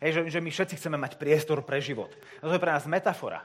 že, 0.00 0.28
že 0.28 0.40
my 0.40 0.48
všetci 0.52 0.76
chceme 0.80 0.96
mať 1.00 1.20
priestor 1.20 1.60
pre 1.64 1.80
život. 1.80 2.12
To 2.40 2.52
je 2.52 2.60
pre 2.60 2.72
nás 2.72 2.88
metafora. 2.88 3.44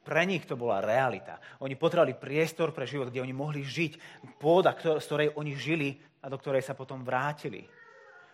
Pre 0.00 0.22
nich 0.24 0.48
to 0.48 0.56
bola 0.56 0.80
realita. 0.80 1.36
Oni 1.60 1.76
potrebovali 1.76 2.16
priestor 2.16 2.72
pre 2.72 2.88
život, 2.88 3.12
kde 3.12 3.20
oni 3.20 3.36
mohli 3.36 3.60
žiť. 3.60 4.20
Pôda, 4.40 4.72
z 4.76 5.04
ktorej 5.04 5.36
oni 5.36 5.52
žili 5.56 6.00
a 6.24 6.32
do 6.32 6.40
ktorej 6.40 6.64
sa 6.64 6.72
potom 6.72 7.04
vrátili. 7.04 7.68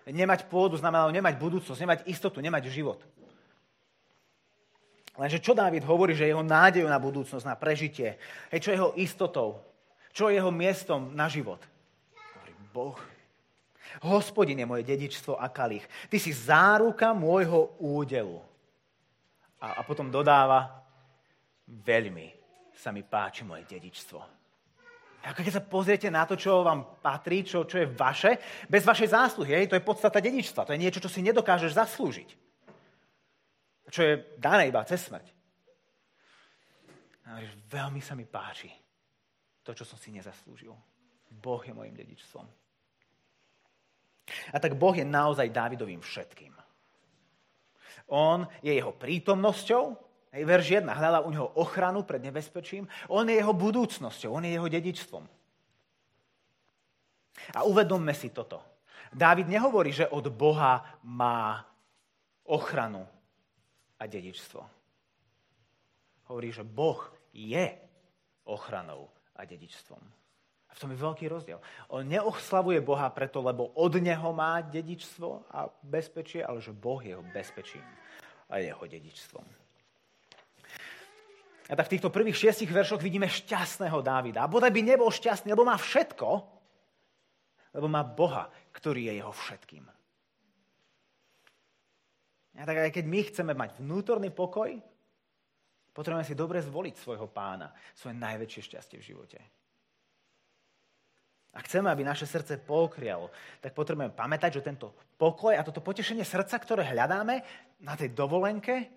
Nemať 0.06 0.46
pôdu 0.46 0.78
znamenalo 0.78 1.10
nemať 1.10 1.34
budúcnosť, 1.34 1.82
nemať 1.82 1.98
istotu, 2.06 2.38
nemať 2.38 2.70
život. 2.70 3.02
Lenže 5.16 5.40
čo 5.40 5.56
Dávid 5.56 5.80
hovorí, 5.88 6.12
že 6.12 6.28
jeho 6.28 6.44
nádejou 6.44 6.92
na 6.92 7.00
budúcnosť, 7.00 7.48
na 7.48 7.56
prežitie, 7.56 8.20
hej, 8.52 8.60
čo 8.60 8.70
je 8.70 8.76
jeho 8.76 8.92
istotou, 9.00 9.64
čo 10.12 10.28
je 10.28 10.36
jeho 10.36 10.52
miestom 10.52 11.12
na 11.16 11.28
život? 11.28 11.60
Hovorí 12.36 12.54
Boh. 12.72 12.96
Hospodin 14.04 14.60
je 14.60 14.68
moje 14.68 14.84
dedičstvo 14.84 15.40
a 15.40 15.48
kalich. 15.48 15.84
Ty 16.12 16.16
si 16.20 16.32
záruka 16.36 17.16
môjho 17.16 17.72
údelu. 17.80 18.44
A, 19.56 19.80
a 19.80 19.82
potom 19.88 20.12
dodáva, 20.12 20.84
veľmi 21.64 22.28
sa 22.76 22.92
mi 22.92 23.00
páči 23.00 23.40
moje 23.40 23.64
dedičstvo. 23.64 24.20
Ako 25.26 25.42
keď 25.42 25.52
sa 25.58 25.64
pozriete 25.64 26.06
na 26.12 26.22
to, 26.22 26.38
čo 26.38 26.62
vám 26.62 27.02
patrí, 27.02 27.42
čo, 27.42 27.66
čo 27.66 27.82
je 27.82 27.88
vaše, 27.88 28.38
bez 28.70 28.86
vašej 28.86 29.10
zásluhy, 29.10 29.58
hej, 29.58 29.66
to 29.66 29.74
je 29.74 29.82
podstata 29.82 30.22
dedičstva. 30.22 30.68
To 30.68 30.72
je 30.76 30.82
niečo, 30.86 31.02
čo 31.02 31.10
si 31.10 31.24
nedokážeš 31.24 31.74
zaslúžiť. 31.74 32.45
Čo 33.86 34.00
je 34.02 34.14
dané 34.38 34.68
iba 34.68 34.82
cez 34.84 35.02
smrť. 35.06 35.26
A 37.26 37.38
hovoríš, 37.38 37.54
veľmi 37.70 38.00
sa 38.02 38.14
mi 38.14 38.26
páči 38.26 38.70
to, 39.66 39.74
čo 39.74 39.82
som 39.82 39.98
si 39.98 40.14
nezaslúžil. 40.14 40.70
Boh 41.30 41.62
je 41.62 41.74
mojim 41.74 41.94
dedičstvom. 41.94 42.46
A 44.54 44.56
tak 44.58 44.74
Boh 44.78 44.94
je 44.94 45.06
naozaj 45.06 45.54
Dávidovým 45.54 46.02
všetkým. 46.02 46.54
On 48.10 48.46
je 48.62 48.74
jeho 48.74 48.94
prítomnosťou, 48.94 50.06
Hej, 50.36 50.44
verš 50.44 50.84
1. 50.84 50.84
Hľadal 50.84 51.24
u 51.24 51.30
neho 51.32 51.48
ochranu 51.56 52.04
pred 52.04 52.20
nebezpečím. 52.20 52.84
On 53.08 53.24
je 53.24 53.40
jeho 53.40 53.56
budúcnosťou, 53.56 54.36
on 54.36 54.44
je 54.44 54.52
jeho 54.52 54.68
dedičstvom. 54.68 55.24
A 57.56 57.64
uvedomme 57.64 58.12
si 58.12 58.28
toto. 58.28 58.60
Dávid 59.08 59.48
nehovorí, 59.48 59.96
že 59.96 60.12
od 60.12 60.28
Boha 60.28 61.00
má 61.08 61.64
ochranu 62.44 63.08
a 63.98 64.04
dedičstvo. 64.04 64.60
Hovorí, 66.26 66.50
že 66.52 66.66
Boh 66.66 67.00
je 67.32 67.70
ochranou 68.46 69.08
a 69.36 69.44
dedičstvom. 69.44 70.02
A 70.66 70.72
v 70.74 70.80
tom 70.82 70.90
je 70.90 70.98
veľký 70.98 71.24
rozdiel. 71.30 71.62
On 71.94 72.02
neoslavuje 72.02 72.82
Boha 72.82 73.08
preto, 73.14 73.40
lebo 73.40 73.70
od 73.78 73.94
Neho 74.02 74.34
má 74.34 74.60
dedičstvo 74.60 75.48
a 75.54 75.70
bezpečie, 75.82 76.42
ale 76.42 76.58
že 76.60 76.74
Boh 76.74 76.98
je 77.00 77.14
jeho 77.14 77.24
bezpečím 77.30 77.86
a 78.50 78.58
jeho 78.58 78.84
dedičstvom. 78.84 79.46
A 81.66 81.74
tak 81.74 81.90
v 81.90 81.98
týchto 81.98 82.14
prvých 82.14 82.38
šiestich 82.38 82.70
veršoch 82.70 83.02
vidíme 83.02 83.26
šťastného 83.26 83.98
Dávida. 83.98 84.46
A 84.46 84.50
bodaj 84.50 84.70
by 84.70 84.82
nebol 84.86 85.10
šťastný, 85.10 85.50
lebo 85.50 85.66
má 85.66 85.74
všetko, 85.74 86.28
lebo 87.74 87.86
má 87.90 88.06
Boha, 88.06 88.46
ktorý 88.70 89.10
je 89.10 89.14
jeho 89.18 89.34
všetkým. 89.34 89.95
A 92.56 92.64
tak 92.64 92.88
aj 92.88 92.92
keď 92.92 93.04
my 93.04 93.20
chceme 93.28 93.52
mať 93.52 93.76
vnútorný 93.84 94.32
pokoj, 94.32 94.72
potrebujeme 95.92 96.24
si 96.24 96.36
dobre 96.36 96.64
zvoliť 96.64 96.94
svojho 96.96 97.28
pána, 97.28 97.72
svoje 97.92 98.16
najväčšie 98.16 98.60
šťastie 98.72 98.96
v 99.00 99.08
živote. 99.12 99.38
a 101.56 101.64
chceme, 101.64 101.88
aby 101.88 102.04
naše 102.04 102.28
srdce 102.28 102.60
pokrialo, 102.60 103.32
tak 103.64 103.72
potrebujeme 103.72 104.12
pamätať, 104.12 104.60
že 104.60 104.66
tento 104.68 104.92
pokoj 105.16 105.56
a 105.56 105.64
toto 105.64 105.80
potešenie 105.80 106.20
srdca, 106.20 106.60
ktoré 106.60 106.84
hľadáme 106.84 107.40
na 107.80 107.96
tej 107.96 108.12
dovolenke, 108.12 108.92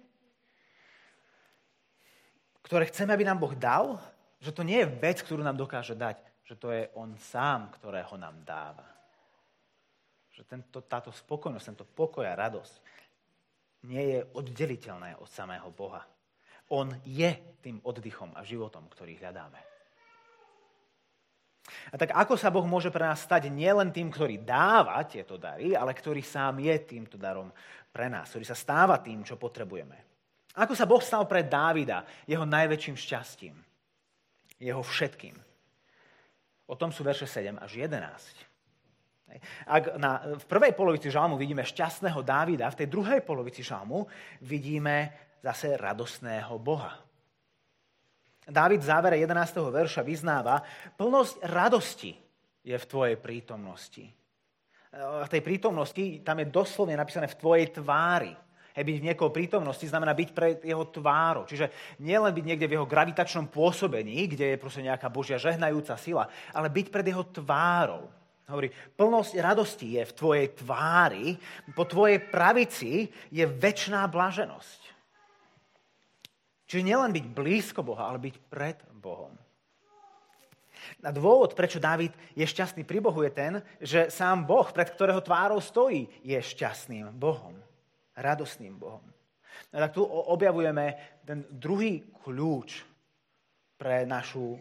ktoré 2.60 2.92
chceme, 2.92 3.16
aby 3.16 3.24
nám 3.24 3.40
Boh 3.40 3.56
dal, 3.56 3.96
že 4.44 4.52
to 4.52 4.68
nie 4.68 4.84
je 4.84 4.92
vec, 4.92 5.24
ktorú 5.24 5.40
nám 5.40 5.56
dokáže 5.56 5.96
dať, 5.96 6.20
že 6.44 6.60
to 6.60 6.68
je 6.76 6.92
On 7.00 7.16
sám, 7.16 7.72
ktorého 7.80 8.20
nám 8.20 8.44
dáva. 8.44 8.88
Že 10.36 10.44
tento, 10.44 10.80
táto 10.84 11.12
spokojnosť, 11.16 11.66
tento 11.76 11.88
pokoj 11.88 12.28
a 12.28 12.36
radosť 12.36 12.99
nie 13.88 14.18
je 14.18 14.20
oddeliteľné 14.36 15.16
od 15.20 15.30
samého 15.30 15.72
Boha. 15.72 16.04
On 16.70 16.90
je 17.08 17.58
tým 17.64 17.80
oddychom 17.86 18.36
a 18.36 18.44
životom, 18.44 18.86
ktorý 18.92 19.18
hľadáme. 19.18 19.60
A 21.94 21.96
tak 21.98 22.14
ako 22.18 22.34
sa 22.34 22.50
Boh 22.50 22.66
môže 22.66 22.90
pre 22.90 23.06
nás 23.06 23.22
stať 23.22 23.50
nielen 23.54 23.94
tým, 23.94 24.10
ktorý 24.10 24.42
dáva 24.42 24.98
tieto 25.06 25.38
dary, 25.38 25.78
ale 25.78 25.94
ktorý 25.94 26.22
sám 26.26 26.62
je 26.62 26.76
týmto 26.82 27.18
darom 27.18 27.54
pre 27.94 28.10
nás, 28.10 28.30
ktorý 28.30 28.46
sa 28.46 28.58
stáva 28.58 28.98
tým, 29.02 29.22
čo 29.22 29.38
potrebujeme. 29.38 30.10
Ako 30.58 30.74
sa 30.74 30.90
Boh 30.90 31.02
stal 31.02 31.30
pre 31.30 31.46
Dávida 31.46 32.06
jeho 32.26 32.44
najväčším 32.44 32.98
šťastím, 32.98 33.56
jeho 34.58 34.82
všetkým. 34.82 35.38
O 36.70 36.76
tom 36.78 36.90
sú 36.94 37.06
verše 37.06 37.26
7 37.26 37.58
až 37.62 37.72
11. 37.86 38.49
Ak 39.70 39.96
na, 40.02 40.38
v 40.38 40.46
prvej 40.50 40.74
polovici 40.74 41.14
žalmu 41.14 41.38
vidíme 41.38 41.62
šťastného 41.62 42.20
Dávida, 42.26 42.74
v 42.74 42.80
tej 42.84 42.88
druhej 42.90 43.22
polovici 43.22 43.62
žalmu 43.62 44.10
vidíme 44.42 45.14
zase 45.44 45.78
radostného 45.78 46.58
Boha. 46.60 46.98
Dávid 48.50 48.82
v 48.82 48.90
závere 48.90 49.16
11. 49.22 49.62
verša 49.70 50.02
vyznáva, 50.02 50.66
plnosť 50.98 51.46
radosti 51.46 52.18
je 52.66 52.74
v 52.74 52.86
tvojej 52.90 53.18
prítomnosti. 53.22 54.06
V 54.98 55.30
tej 55.30 55.42
prítomnosti 55.46 56.26
tam 56.26 56.42
je 56.42 56.50
doslovne 56.50 56.98
napísané 56.98 57.30
v 57.30 57.38
tvojej 57.38 57.68
tvári. 57.78 58.34
Hej, 58.74 58.86
byť 58.86 58.98
v 59.02 59.08
niekoho 59.14 59.30
prítomnosti 59.30 59.86
znamená 59.86 60.18
byť 60.18 60.30
pred 60.34 60.58
jeho 60.66 60.86
tvárou. 60.90 61.46
Čiže 61.46 61.98
nielen 62.02 62.34
byť 62.34 62.46
niekde 62.46 62.66
v 62.66 62.76
jeho 62.78 62.90
gravitačnom 62.90 63.50
pôsobení, 63.54 64.26
kde 64.26 64.54
je 64.54 64.62
proste 64.62 64.82
nejaká 64.82 65.10
Božia 65.14 65.38
žehnajúca 65.38 65.94
sila, 65.98 66.26
ale 66.50 66.74
byť 66.74 66.88
pred 66.90 67.06
jeho 67.06 67.26
tvárou. 67.30 68.10
Hovorí, 68.50 68.74
plnosť 68.98 69.34
radosti 69.38 70.02
je 70.02 70.04
v 70.10 70.16
tvojej 70.18 70.48
tvári, 70.58 71.38
po 71.78 71.86
tvojej 71.86 72.18
pravici 72.18 73.06
je 73.30 73.46
väčšiná 73.46 74.10
blaženosť. 74.10 74.82
Čiže 76.66 76.86
nielen 76.86 77.14
byť 77.14 77.26
blízko 77.30 77.86
Boha, 77.86 78.10
ale 78.10 78.18
byť 78.22 78.36
pred 78.50 78.78
Bohom. 78.94 79.34
A 81.06 81.14
dôvod, 81.14 81.54
prečo 81.54 81.78
Dávid 81.78 82.14
je 82.34 82.46
šťastný 82.46 82.86
pri 82.86 83.00
Bohu, 83.00 83.22
je 83.22 83.32
ten, 83.34 83.54
že 83.78 84.10
sám 84.10 84.50
Boh, 84.50 84.66
pred 84.74 84.90
ktorého 84.90 85.22
tvárou 85.22 85.62
stojí, 85.62 86.10
je 86.26 86.38
šťastným 86.42 87.14
Bohom. 87.14 87.54
Radosným 88.18 88.76
Bohom. 88.76 89.06
A 89.70 89.86
tak 89.86 89.94
tu 89.94 90.04
objavujeme 90.04 90.98
ten 91.22 91.46
druhý 91.54 92.02
kľúč 92.26 92.84
pre, 93.78 94.04
našu, 94.04 94.60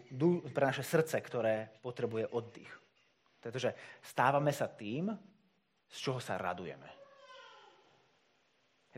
pre 0.53 0.63
naše 0.69 0.85
srdce, 0.85 1.17
ktoré 1.19 1.73
potrebuje 1.81 2.29
oddych. 2.31 2.78
Pretože 3.39 3.73
stávame 4.03 4.51
sa 4.51 4.67
tým, 4.67 5.11
z 5.89 5.97
čoho 5.97 6.19
sa 6.19 6.37
radujeme. 6.37 6.99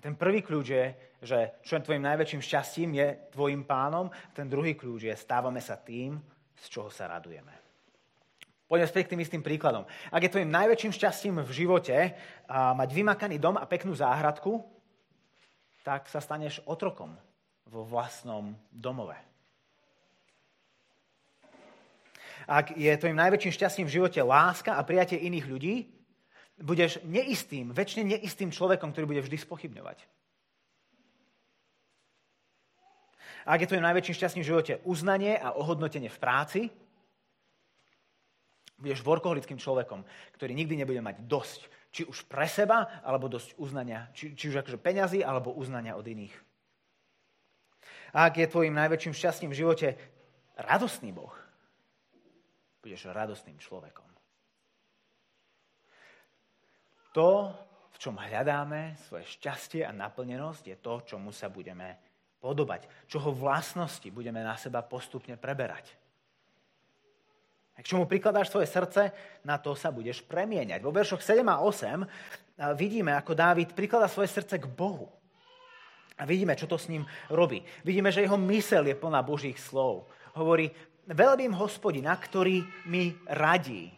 Ten 0.01 0.17
prvý 0.17 0.41
kľúč 0.41 0.65
je, 0.65 0.85
že 1.21 1.61
čo 1.61 1.77
je 1.77 1.85
tvojim 1.85 2.01
najväčším 2.01 2.41
šťastím, 2.41 2.89
je 2.97 3.07
tvojim 3.37 3.61
pánom. 3.69 4.09
Ten 4.33 4.49
druhý 4.49 4.73
kľúč 4.73 5.05
je, 5.05 5.13
stávame 5.13 5.61
sa 5.61 5.77
tým, 5.77 6.17
z 6.57 6.65
čoho 6.73 6.89
sa 6.89 7.05
radujeme. 7.05 7.53
Poďme 8.65 8.87
späť 8.89 9.03
k 9.05 9.11
tým 9.13 9.21
istým 9.21 9.43
príkladom. 9.45 9.85
Ak 10.09 10.23
je 10.25 10.31
tvojim 10.33 10.49
najväčším 10.49 10.95
šťastím 10.95 11.35
v 11.45 11.51
živote 11.53 11.97
a 12.49 12.73
mať 12.73 12.89
vymakaný 12.97 13.37
dom 13.37 13.61
a 13.61 13.69
peknú 13.69 13.93
záhradku, 13.93 14.63
tak 15.85 16.09
sa 16.09 16.17
staneš 16.17 16.63
otrokom 16.65 17.13
vo 17.69 17.85
vlastnom 17.85 18.57
domove. 18.73 19.30
Ak 22.49 22.73
je 22.73 22.89
tvojim 22.97 23.17
najväčším 23.17 23.53
šťastím 23.53 23.85
v 23.89 23.95
živote 24.01 24.21
láska 24.21 24.77
a 24.77 24.81
prijatie 24.85 25.17
iných 25.19 25.45
ľudí, 25.45 25.75
budeš 26.61 27.01
neistým, 27.05 27.73
väčšine 27.73 28.17
neistým 28.17 28.53
človekom, 28.53 28.93
ktorý 28.93 29.05
bude 29.09 29.21
vždy 29.25 29.37
spochybňovať. 29.41 30.05
Ak 33.41 33.57
je 33.57 33.69
tvojim 33.69 33.85
najväčším 33.85 34.15
šťastným 34.21 34.43
v 34.45 34.51
živote 34.53 34.73
uznanie 34.85 35.33
a 35.33 35.57
ohodnotenie 35.57 36.13
v 36.13 36.21
práci, 36.21 36.61
budeš 38.77 39.01
workoholickým 39.01 39.57
človekom, 39.57 40.05
ktorý 40.37 40.53
nikdy 40.53 40.77
nebude 40.77 41.01
mať 41.01 41.25
dosť, 41.25 41.61
či 41.91 42.01
už 42.05 42.29
pre 42.29 42.45
seba, 42.45 43.01
alebo 43.01 43.29
dosť 43.29 43.57
uznania, 43.57 44.09
či, 44.13 44.37
či 44.37 44.53
už 44.53 44.61
akože 44.61 44.77
peňazí, 44.77 45.19
alebo 45.25 45.53
uznania 45.57 45.97
od 45.97 46.05
iných. 46.05 46.33
Ak 48.13 48.37
je 48.37 48.47
tvojim 48.47 48.75
najväčším 48.75 49.13
šťastím 49.17 49.49
v 49.49 49.59
živote 49.59 49.87
radostný 50.55 51.09
Boh, 51.15 51.33
budeš 52.81 53.13
radostným 53.13 53.61
človekom. 53.61 54.09
To, 57.13 57.53
v 57.91 57.97
čom 58.01 58.17
hľadáme 58.17 58.97
svoje 59.05 59.27
šťastie 59.37 59.85
a 59.85 59.93
naplnenosť, 59.93 60.63
je 60.65 60.77
to, 60.79 60.93
čomu 61.05 61.29
sa 61.29 61.51
budeme 61.51 61.99
podobať. 62.41 62.89
Čoho 63.05 63.29
vlastnosti 63.29 64.09
budeme 64.09 64.41
na 64.41 64.57
seba 64.57 64.81
postupne 64.81 65.37
preberať. 65.37 65.93
K 67.81 67.85
čomu 67.97 68.05
prikladáš 68.05 68.53
svoje 68.53 68.69
srdce, 68.69 69.09
na 69.41 69.57
to 69.57 69.73
sa 69.73 69.89
budeš 69.89 70.21
premieňať. 70.21 70.85
Vo 70.85 70.93
veršoch 70.93 71.21
7 71.21 71.41
a 71.49 71.65
8 71.65 72.77
vidíme, 72.77 73.09
ako 73.17 73.33
Dávid 73.33 73.73
prikladá 73.73 74.05
svoje 74.05 74.29
srdce 74.29 74.61
k 74.61 74.69
Bohu. 74.69 75.09
A 76.21 76.25
vidíme, 76.29 76.53
čo 76.53 76.69
to 76.69 76.77
s 76.77 76.85
ním 76.93 77.01
robí. 77.33 77.65
Vidíme, 77.81 78.13
že 78.13 78.21
jeho 78.21 78.37
mysel 78.37 78.85
je 78.85 78.93
plná 78.93 79.25
Božích 79.25 79.57
slov. 79.57 80.05
Hovorí, 80.37 80.69
veľbím 81.11 81.53
hospodina, 81.55 82.15
ktorý 82.15 82.63
mi 82.87 83.13
radí. 83.27 83.91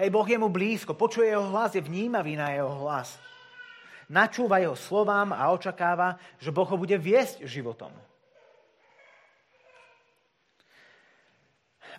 Hej, 0.00 0.08
Boh 0.10 0.24
je 0.24 0.38
mu 0.40 0.48
blízko, 0.48 0.96
počuje 0.96 1.28
jeho 1.28 1.44
hlas, 1.52 1.76
je 1.76 1.84
vnímavý 1.84 2.34
na 2.34 2.56
jeho 2.56 2.72
hlas. 2.84 3.20
Načúva 4.10 4.58
jeho 4.58 4.74
slovám 4.74 5.30
a 5.30 5.52
očakáva, 5.54 6.18
že 6.42 6.50
Boh 6.50 6.66
ho 6.66 6.74
bude 6.74 6.98
viesť 6.98 7.46
životom. 7.46 7.94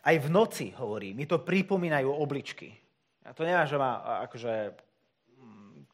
Aj 0.01 0.17
v 0.17 0.27
noci, 0.33 0.73
hovorí, 0.75 1.13
mi 1.13 1.29
to 1.29 1.45
pripomínajú 1.45 2.09
obličky. 2.09 2.73
A 3.21 3.37
to 3.37 3.45
neviem, 3.45 3.69
že 3.69 3.77
má 3.77 4.01
akože 4.25 4.73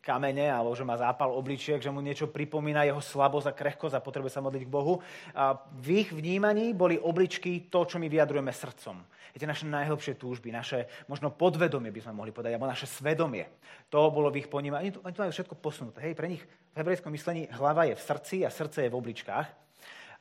kamene 0.07 0.47
alebo 0.47 0.71
že 0.71 0.87
má 0.87 0.95
zápal 0.95 1.35
obličiek, 1.35 1.83
že 1.83 1.91
mu 1.91 1.99
niečo 1.99 2.31
pripomína 2.31 2.87
jeho 2.87 3.03
slabosť 3.03 3.51
a 3.51 3.57
krehkosť 3.57 3.99
a 3.99 4.05
potrebuje 4.05 4.31
sa 4.31 4.39
modliť 4.39 4.63
k 4.63 4.71
Bohu. 4.71 5.03
A 5.35 5.59
v 5.75 6.07
ich 6.07 6.09
vnímaní 6.15 6.71
boli 6.71 6.95
obličky 6.95 7.67
to, 7.67 7.83
čo 7.83 7.99
my 7.99 8.07
vyjadrujeme 8.07 8.55
srdcom. 8.55 9.03
Je 9.35 9.43
to 9.43 9.51
naše 9.51 9.67
najhlbšie 9.67 10.15
túžby, 10.15 10.49
naše 10.49 10.87
možno 11.11 11.29
podvedomie 11.29 11.91
by 11.91 11.99
sme 11.99 12.15
mohli 12.15 12.31
povedať, 12.31 12.55
alebo 12.55 12.71
naše 12.71 12.87
svedomie. 12.87 13.45
To 13.91 14.07
bolo 14.07 14.31
v 14.31 14.41
ich 14.41 14.49
ponímaní. 14.49 14.89
Oni 14.89 14.93
to, 14.95 14.99
oni 15.03 15.13
to 15.13 15.21
majú 15.27 15.33
všetko 15.35 15.55
posunuté. 15.59 15.99
Hej, 16.01 16.15
pre 16.15 16.31
nich 16.31 16.41
v 16.41 16.75
hebrejskom 16.79 17.11
myslení 17.11 17.51
hlava 17.53 17.85
je 17.85 17.99
v 17.99 18.01
srdci 18.01 18.35
a 18.41 18.49
srdce 18.49 18.87
je 18.87 18.89
v 18.89 18.97
obličkách. 18.97 19.47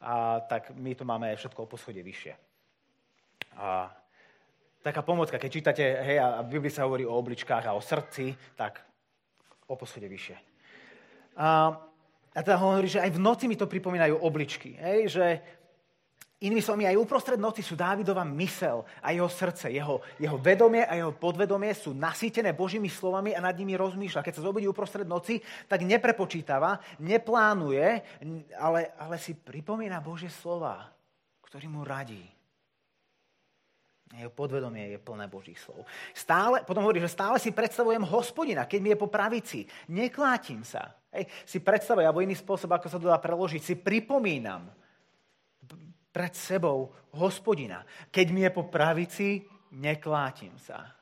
A 0.02 0.42
tak 0.44 0.74
my 0.76 0.92
to 0.92 1.08
máme 1.08 1.32
všetko 1.32 1.64
o 1.64 1.70
poschodie 1.70 2.04
vyššie. 2.04 2.34
A 3.56 3.88
taká 4.84 5.00
pomocka, 5.00 5.40
keď 5.40 5.50
čítate, 5.50 5.84
hej, 6.04 6.20
a 6.20 6.44
v 6.44 6.60
Biblii 6.60 6.68
sa 6.68 6.84
hovorí 6.84 7.08
o 7.08 7.16
obličkách 7.16 7.64
a 7.66 7.72
o 7.72 7.80
srdci, 7.80 8.36
tak 8.52 8.84
o 9.66 9.74
poschode 9.74 10.06
vyššie. 10.06 10.36
A, 11.36 11.76
a 12.32 12.38
teda 12.40 12.56
hovorí, 12.56 12.88
že 12.88 13.02
aj 13.02 13.10
v 13.12 13.22
noci 13.22 13.44
mi 13.50 13.58
to 13.58 13.68
pripomínajú 13.68 14.18
obličky. 14.22 14.78
Hej, 14.78 15.00
že 15.18 15.26
Inými 16.36 16.60
slovami, 16.60 16.84
aj 16.84 17.00
uprostred 17.00 17.40
noci 17.40 17.64
sú 17.64 17.80
Dávidova 17.80 18.20
mysel 18.36 18.84
a 19.00 19.08
jeho 19.08 19.24
srdce, 19.24 19.72
jeho, 19.72 20.04
jeho 20.20 20.36
vedomie 20.36 20.84
a 20.84 20.92
jeho 20.92 21.16
podvedomie 21.16 21.72
sú 21.72 21.96
nasýtené 21.96 22.52
Božími 22.52 22.92
slovami 22.92 23.32
a 23.32 23.40
nad 23.40 23.56
nimi 23.56 23.72
rozmýšľa. 23.72 24.20
Keď 24.20 24.34
sa 24.36 24.44
zobudí 24.44 24.68
uprostred 24.68 25.08
noci, 25.08 25.40
tak 25.64 25.80
neprepočítava, 25.88 26.76
neplánuje, 27.00 28.04
ale, 28.52 28.92
ale 29.00 29.16
si 29.16 29.32
pripomína 29.32 30.04
Božie 30.04 30.28
slova, 30.28 30.92
ktorý 31.40 31.72
mu 31.72 31.88
radí. 31.88 32.35
Jeho 34.14 34.30
podvedomie 34.30 34.94
je 34.94 35.02
plné 35.02 35.26
Božích 35.26 35.58
slov. 35.58 35.82
Stále, 36.14 36.62
potom 36.62 36.86
hovorí, 36.86 37.02
že 37.02 37.10
stále 37.10 37.42
si 37.42 37.50
predstavujem 37.50 38.06
hospodina, 38.06 38.62
keď 38.62 38.78
mi 38.78 38.94
je 38.94 39.02
po 39.02 39.10
pravici. 39.10 39.66
Neklátim 39.90 40.62
sa. 40.62 40.94
Hej, 41.10 41.26
si 41.42 41.58
predstavujem, 41.58 42.06
alebo 42.06 42.22
iný 42.22 42.38
spôsob, 42.38 42.70
ako 42.70 42.86
sa 42.86 43.02
to 43.02 43.10
dá 43.10 43.18
preložiť, 43.18 43.58
si 43.58 43.74
pripomínam 43.74 44.70
pred 46.14 46.32
sebou 46.38 46.94
hospodina. 47.18 47.82
Keď 48.14 48.26
mi 48.30 48.46
je 48.46 48.50
po 48.54 48.70
pravici, 48.70 49.42
neklátim 49.74 50.54
sa. 50.56 50.96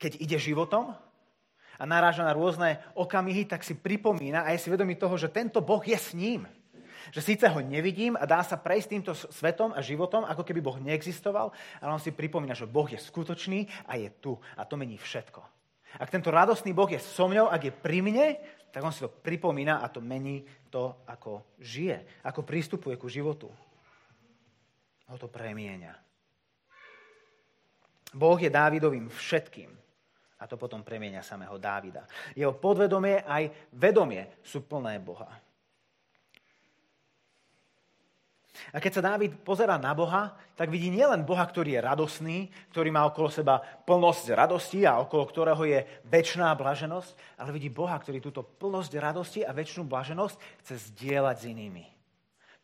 Keď 0.00 0.18
ide 0.18 0.40
životom 0.40 0.96
a 1.76 1.84
naráža 1.84 2.24
na 2.24 2.32
rôzne 2.32 2.80
okamihy, 2.96 3.44
tak 3.44 3.60
si 3.60 3.76
pripomína 3.76 4.48
a 4.48 4.56
je 4.56 4.66
si 4.66 4.72
vedomý 4.72 4.96
toho, 4.96 5.20
že 5.20 5.28
tento 5.28 5.60
Boh 5.60 5.84
je 5.84 5.94
s 5.94 6.16
ním 6.16 6.48
Že 7.14 7.20
síce 7.22 7.46
ho 7.46 7.60
nevidím 7.62 8.18
a 8.18 8.26
dá 8.26 8.42
sa 8.42 8.58
prejsť 8.58 8.88
týmto 8.88 9.12
svetom 9.14 9.70
a 9.74 9.84
životom, 9.84 10.26
ako 10.26 10.42
keby 10.42 10.60
Boh 10.62 10.78
neexistoval, 10.80 11.54
ale 11.82 11.90
on 11.90 12.02
si 12.02 12.10
pripomína, 12.10 12.54
že 12.56 12.70
Boh 12.70 12.86
je 12.86 12.98
skutočný 12.98 13.66
a 13.86 13.98
je 13.98 14.08
tu. 14.18 14.34
A 14.58 14.66
to 14.66 14.74
mení 14.74 14.98
všetko. 14.98 15.42
Ak 15.96 16.12
tento 16.12 16.34
radostný 16.34 16.74
Boh 16.76 16.90
je 16.90 17.00
so 17.00 17.30
mňou, 17.30 17.48
ak 17.48 17.62
je 17.62 17.72
pri 17.72 18.04
mne, 18.04 18.36
tak 18.74 18.84
on 18.84 18.92
si 18.92 19.00
to 19.00 19.08
pripomína 19.08 19.80
a 19.80 19.88
to 19.88 20.04
mení 20.04 20.44
to, 20.68 21.00
ako 21.08 21.56
žije, 21.56 22.20
ako 22.26 22.44
prístupuje 22.44 23.00
ku 23.00 23.08
životu. 23.08 23.48
Ho 25.08 25.16
to 25.16 25.30
premieňa. 25.30 25.94
Boh 28.12 28.38
je 28.40 28.50
Dávidovým 28.52 29.08
všetkým. 29.08 29.70
A 30.36 30.44
to 30.44 30.60
potom 30.60 30.84
premieňa 30.84 31.24
samého 31.24 31.56
Dávida. 31.56 32.04
Jeho 32.36 32.52
podvedomie 32.52 33.24
aj 33.24 33.72
vedomie 33.72 34.36
sú 34.44 34.68
plné 34.68 35.00
Boha. 35.00 35.32
A 38.72 38.82
keď 38.82 38.92
sa 38.98 39.06
Dávid 39.06 39.38
pozera 39.40 39.78
na 39.78 39.94
Boha, 39.96 40.34
tak 40.58 40.72
vidí 40.72 40.90
nielen 40.90 41.22
Boha, 41.24 41.44
ktorý 41.44 41.78
je 41.78 41.84
radosný, 41.84 42.38
ktorý 42.72 42.88
má 42.90 43.06
okolo 43.06 43.28
seba 43.30 43.60
plnosť 43.60 44.34
radosti 44.34 44.84
a 44.84 45.00
okolo 45.00 45.24
ktorého 45.28 45.62
je 45.64 45.80
väčšiná 46.08 46.52
blaženosť, 46.58 47.40
ale 47.40 47.54
vidí 47.54 47.70
Boha, 47.72 47.96
ktorý 47.96 48.18
túto 48.18 48.42
plnosť 48.42 48.92
radosti 48.98 49.40
a 49.46 49.54
väčšinu 49.54 49.86
blaženosť 49.86 50.36
chce 50.64 50.74
zdieľať 50.92 51.36
s 51.38 51.48
inými. 51.48 51.84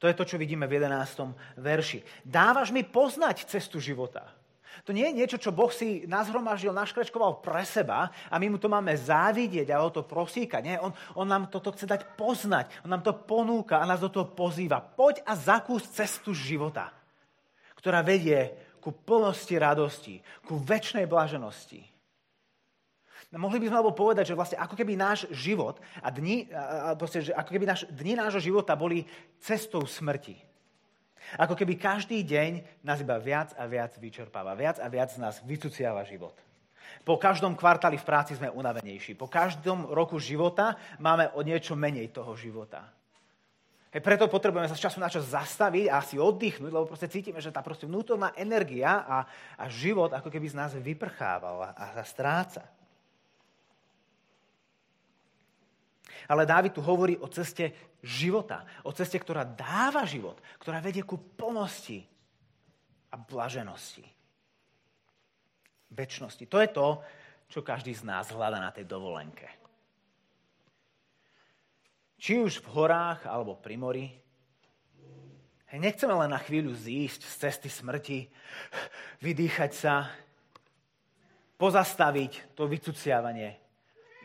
To 0.02 0.10
je 0.10 0.18
to, 0.18 0.26
čo 0.26 0.34
vidíme 0.34 0.66
v 0.66 0.82
11. 0.82 1.62
verši. 1.62 2.02
Dávaš 2.26 2.74
mi 2.74 2.82
poznať 2.82 3.46
cestu 3.46 3.78
života. 3.78 4.41
To 4.84 4.96
nie 4.96 5.06
je 5.08 5.18
niečo, 5.18 5.38
čo 5.38 5.54
Boh 5.54 5.70
si 5.70 6.04
nazhromaždil, 6.08 6.74
naškrečkoval 6.74 7.44
pre 7.44 7.62
seba 7.62 8.10
a 8.28 8.34
my 8.40 8.52
mu 8.52 8.58
to 8.58 8.66
máme 8.66 8.92
závidieť 8.96 9.70
a 9.70 9.84
o 9.84 9.92
to 9.92 10.02
prosíkať. 10.02 10.62
Nie, 10.64 10.76
on, 10.82 10.90
on 11.14 11.26
nám 11.28 11.52
toto 11.52 11.70
chce 11.70 11.86
dať 11.86 12.18
poznať, 12.18 12.82
on 12.82 12.90
nám 12.90 13.06
to 13.06 13.14
ponúka 13.14 13.78
a 13.78 13.88
nás 13.88 14.02
do 14.02 14.10
toho 14.10 14.26
pozýva. 14.32 14.82
Poď 14.82 15.22
a 15.22 15.38
zakús 15.38 15.86
cestu 15.92 16.34
života, 16.34 16.90
ktorá 17.78 18.02
vedie 18.02 18.52
ku 18.82 18.90
plnosti 18.90 19.54
radosti, 19.54 20.18
ku 20.42 20.58
väčšnej 20.58 21.06
blaženosti. 21.06 21.86
No, 23.32 23.48
mohli 23.48 23.64
by 23.64 23.72
sme 23.72 23.78
alebo 23.80 23.96
povedať, 23.96 24.28
že 24.28 24.36
vlastne 24.36 24.60
ako 24.60 24.76
keby 24.76 24.92
náš 24.92 25.24
život 25.32 25.80
a 26.04 26.12
dni, 26.12 26.52
a 26.52 26.92
proste, 26.92 27.24
že 27.24 27.32
ako 27.32 27.48
keby 27.48 27.64
náš, 27.64 27.88
dni 27.88 28.12
nášho 28.12 28.44
života 28.44 28.76
boli 28.76 29.08
cestou 29.40 29.88
smrti. 29.88 30.51
Ako 31.38 31.56
keby 31.56 31.80
každý 31.80 32.20
deň 32.26 32.82
nás 32.84 33.00
iba 33.00 33.16
viac 33.16 33.54
a 33.56 33.64
viac 33.64 33.96
vyčerpáva. 33.96 34.52
Viac 34.52 34.82
a 34.82 34.86
viac 34.90 35.14
z 35.14 35.22
nás 35.22 35.40
vycuciava 35.42 36.04
život. 36.04 36.34
Po 37.02 37.18
každom 37.18 37.56
kvartáli 37.58 37.98
v 37.98 38.06
práci 38.06 38.38
sme 38.38 38.52
unavenejší. 38.52 39.18
Po 39.18 39.26
každom 39.26 39.90
roku 39.90 40.20
života 40.22 40.78
máme 41.02 41.32
o 41.34 41.42
niečo 41.42 41.74
menej 41.74 42.12
toho 42.14 42.36
života. 42.38 42.84
Hej, 43.92 44.00
preto 44.00 44.24
potrebujeme 44.24 44.68
sa 44.68 44.76
z 44.78 44.88
času 44.88 44.98
na 45.04 45.12
čas 45.12 45.28
zastaviť 45.28 45.92
a 45.92 46.00
si 46.00 46.16
oddychnúť, 46.16 46.72
lebo 46.72 46.88
proste 46.88 47.12
cítime, 47.12 47.44
že 47.44 47.52
tá 47.52 47.60
proste 47.60 47.84
vnútorná 47.84 48.32
energia 48.40 49.04
a, 49.04 49.28
a 49.60 49.64
život 49.68 50.08
ako 50.16 50.32
keby 50.32 50.48
z 50.48 50.56
nás 50.56 50.72
vyprchával 50.72 51.76
a, 51.76 52.00
a 52.00 52.00
stráca. 52.00 52.64
Ale 56.30 56.46
Dávid 56.46 56.74
tu 56.74 56.82
hovorí 56.84 57.18
o 57.18 57.30
ceste 57.30 57.96
života, 58.02 58.66
o 58.86 58.90
ceste, 58.94 59.18
ktorá 59.18 59.46
dáva 59.46 60.06
život, 60.06 60.38
ktorá 60.58 60.82
vedie 60.82 61.06
ku 61.06 61.18
plnosti 61.18 62.02
a 63.10 63.16
blaženosti. 63.18 64.06
Večnosti. 65.92 66.44
To 66.48 66.58
je 66.58 66.68
to, 66.72 66.88
čo 67.52 67.60
každý 67.60 67.92
z 67.92 68.08
nás 68.08 68.32
hľada 68.32 68.56
na 68.56 68.72
tej 68.72 68.88
dovolenke. 68.88 69.44
Či 72.16 72.40
už 72.40 72.64
v 72.64 72.70
horách 72.72 73.28
alebo 73.28 73.58
pri 73.58 73.76
mori. 73.76 74.06
Nechceme 75.72 76.12
len 76.12 76.32
na 76.32 76.40
chvíľu 76.40 76.76
zísť 76.76 77.24
z 77.24 77.34
cesty 77.48 77.68
smrti, 77.72 78.28
vydýchať 79.24 79.72
sa, 79.72 80.08
pozastaviť 81.56 82.56
to 82.58 82.68
vycuciavanie. 82.68 83.56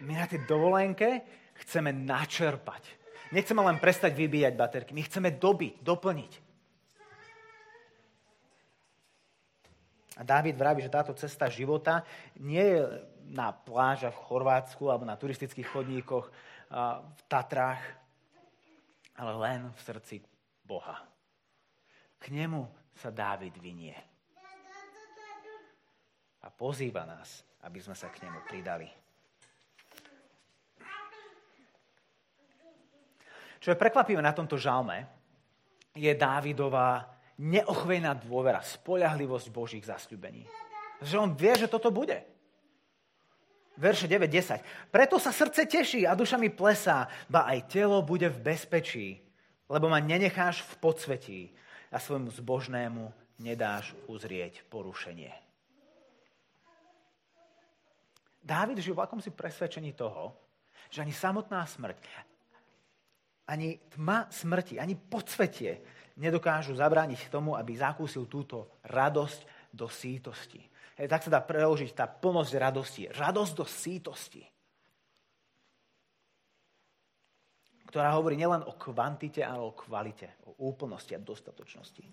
My 0.04 0.20
na 0.20 0.28
tej 0.28 0.44
dovolenke 0.44 1.24
chceme 1.66 1.94
načerpať. 1.94 2.84
Nechceme 3.32 3.60
len 3.60 3.78
prestať 3.82 4.16
vybíjať 4.16 4.54
baterky, 4.56 4.92
my 4.96 5.04
chceme 5.04 5.30
dobiť, 5.36 5.84
doplniť. 5.84 6.34
A 10.18 10.26
Dávid 10.26 10.58
vraví, 10.58 10.82
že 10.82 10.90
táto 10.90 11.14
cesta 11.14 11.46
života 11.46 12.02
nie 12.42 12.64
je 12.64 12.82
na 13.30 13.54
plážach 13.54 14.18
v 14.18 14.26
Chorvátsku 14.26 14.90
alebo 14.90 15.06
na 15.06 15.20
turistických 15.20 15.68
chodníkoch 15.70 16.26
v 17.14 17.22
Tatrách, 17.30 17.84
ale 19.14 19.32
len 19.38 19.70
v 19.70 19.80
srdci 19.86 20.16
Boha. 20.66 21.06
K 22.18 22.34
nemu 22.34 22.66
sa 22.98 23.14
Dávid 23.14 23.54
vynie. 23.62 23.94
A 26.42 26.48
pozýva 26.50 27.06
nás, 27.06 27.46
aby 27.62 27.78
sme 27.78 27.94
sa 27.94 28.10
k 28.10 28.26
nemu 28.26 28.40
pridali. 28.48 28.90
Čo 33.58 33.74
je 33.74 33.82
prekvapivé 33.82 34.22
na 34.22 34.34
tomto 34.34 34.58
žalme, 34.58 35.08
je 35.98 36.14
Dávidová 36.14 37.10
neochvejná 37.38 38.18
dôvera, 38.18 38.62
spoľahlivosť 38.62 39.48
Božích 39.54 39.86
zasľubení. 39.86 40.46
Že 41.02 41.16
on 41.18 41.32
vie, 41.38 41.54
že 41.54 41.70
toto 41.70 41.94
bude. 41.94 42.22
Verše 43.78 44.10
9-10. 44.10 44.90
Preto 44.90 45.22
sa 45.22 45.30
srdce 45.30 45.70
teší 45.70 46.10
a 46.10 46.18
duša 46.18 46.42
mi 46.42 46.50
plesá, 46.50 47.06
ba 47.30 47.46
aj 47.46 47.70
telo 47.70 48.02
bude 48.02 48.26
v 48.26 48.42
bezpečí, 48.42 49.22
lebo 49.70 49.86
ma 49.86 50.02
nenecháš 50.02 50.66
v 50.66 50.74
podsvetí 50.82 51.42
a 51.94 52.02
svojmu 52.02 52.34
zbožnému 52.34 53.14
nedáš 53.38 53.94
uzrieť 54.10 54.66
porušenie. 54.66 55.30
Dávid 58.42 58.82
žil 58.82 58.98
v 58.98 59.04
akomsi 59.06 59.30
presvedčení 59.30 59.94
toho, 59.94 60.34
že 60.90 61.04
ani 61.06 61.14
samotná 61.14 61.68
smrť, 61.68 62.00
ani 63.48 63.80
tma 63.96 64.28
smrti, 64.28 64.76
ani 64.78 65.00
podsvetie 65.00 65.80
nedokážu 66.20 66.76
zabrániť 66.76 67.32
tomu, 67.32 67.56
aby 67.56 67.80
zakúsil 67.80 68.28
túto 68.28 68.82
radosť 68.84 69.72
do 69.72 69.88
sítosti. 69.88 70.60
Hej, 70.98 71.08
tak 71.08 71.22
sa 71.24 71.30
dá 71.38 71.40
preložiť 71.40 71.94
tá 71.94 72.06
plnosť 72.10 72.54
radosti. 72.58 73.02
Radosť 73.08 73.54
do 73.54 73.66
sítosti. 73.70 74.44
Ktorá 77.88 78.12
hovorí 78.18 78.36
nielen 78.36 78.66
o 78.68 78.76
kvantite, 78.76 79.46
ale 79.46 79.64
o 79.64 79.72
kvalite, 79.72 80.36
o 80.44 80.68
úplnosti 80.68 81.16
a 81.16 81.22
dostatočnosti. 81.22 82.04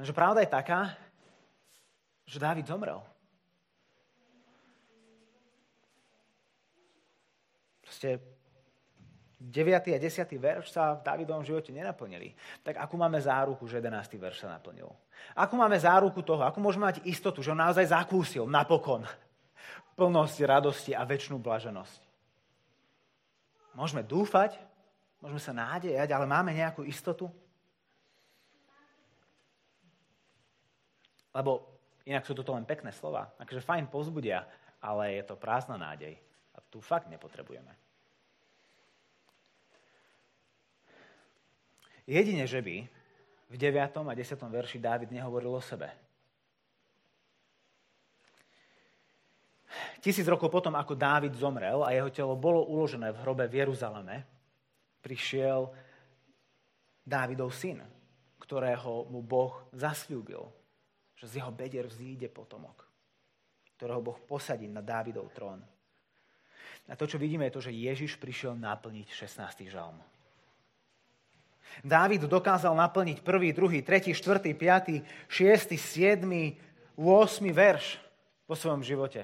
Lenže 0.00 0.16
pravda 0.16 0.42
je 0.42 0.50
taká, 0.50 0.80
že 2.26 2.42
Dávid 2.42 2.66
zomrel. 2.66 2.98
Proste 7.84 8.37
9. 9.38 9.94
a 9.94 9.98
10. 10.02 10.26
verš 10.34 10.74
sa 10.74 10.98
v 10.98 11.06
Davidovom 11.06 11.46
živote 11.46 11.70
nenaplnili. 11.70 12.34
Tak 12.66 12.74
akú 12.82 12.98
máme 12.98 13.22
záruku, 13.22 13.70
že 13.70 13.78
11. 13.78 14.18
verš 14.18 14.42
sa 14.42 14.50
naplnil? 14.50 14.90
Akú 15.38 15.54
máme 15.54 15.78
záruku 15.78 16.26
toho? 16.26 16.42
Akú 16.42 16.58
môžeme 16.58 16.90
mať 16.90 17.06
istotu, 17.06 17.38
že 17.38 17.54
on 17.54 17.62
naozaj 17.62 17.86
zakúsil 17.94 18.50
napokon 18.50 19.06
plnosť 19.94 20.36
radosti 20.42 20.90
a 20.90 21.06
väčšinu 21.06 21.38
blaženosť? 21.38 22.02
Môžeme 23.78 24.02
dúfať, 24.02 24.58
môžeme 25.22 25.38
sa 25.38 25.54
nádejať, 25.54 26.10
ale 26.10 26.26
máme 26.26 26.50
nejakú 26.50 26.82
istotu? 26.82 27.30
Lebo 31.30 31.78
inak 32.02 32.26
sú 32.26 32.34
toto 32.34 32.58
len 32.58 32.66
pekné 32.66 32.90
slova. 32.90 33.30
Takže 33.38 33.62
fajn 33.62 33.86
pozbudia, 33.86 34.42
ale 34.82 35.22
je 35.22 35.30
to 35.30 35.38
prázdna 35.38 35.78
nádej. 35.78 36.18
A 36.54 36.62
tu 36.66 36.82
fakt 36.82 37.06
nepotrebujeme. 37.06 37.70
Jedine, 42.08 42.48
že 42.48 42.64
by 42.64 42.88
v 43.52 43.56
9. 43.60 43.76
a 44.00 44.14
10. 44.16 44.40
verši 44.48 44.80
Dávid 44.80 45.12
nehovoril 45.12 45.52
o 45.52 45.60
sebe. 45.60 45.92
Tisíc 50.00 50.24
rokov 50.24 50.48
potom, 50.48 50.72
ako 50.72 50.96
Dávid 50.96 51.36
zomrel 51.36 51.84
a 51.84 51.92
jeho 51.92 52.08
telo 52.08 52.32
bolo 52.32 52.64
uložené 52.64 53.12
v 53.12 53.20
hrobe 53.20 53.44
v 53.44 53.60
Jeruzaleme, 53.60 54.24
prišiel 55.04 55.68
Dávidov 57.04 57.52
syn, 57.52 57.84
ktorého 58.40 59.04
mu 59.12 59.20
Boh 59.20 59.68
zasľúbil, 59.76 60.40
že 61.12 61.28
z 61.28 61.44
jeho 61.44 61.52
bedier 61.52 61.84
vzíde 61.84 62.32
potomok, 62.32 62.88
ktorého 63.76 64.00
Boh 64.00 64.16
posadí 64.24 64.64
na 64.64 64.80
Dávidov 64.80 65.28
trón. 65.36 65.60
A 66.88 66.96
to, 66.96 67.04
čo 67.04 67.20
vidíme, 67.20 67.44
je 67.44 67.56
to, 67.60 67.64
že 67.68 67.76
Ježiš 67.76 68.16
prišiel 68.16 68.56
naplniť 68.56 69.12
16. 69.12 69.68
žalm. 69.68 70.00
Dávid 71.84 72.26
dokázal 72.26 72.74
naplniť 72.74 73.22
prvý, 73.22 73.54
druhý, 73.54 73.80
tretí, 73.82 74.10
štvrtý, 74.10 74.54
piatý, 74.54 75.02
šiestý, 75.30 75.78
siedmy, 75.78 76.58
8. 76.98 77.46
verš 77.54 78.02
po 78.48 78.58
svojom 78.58 78.82
živote. 78.82 79.22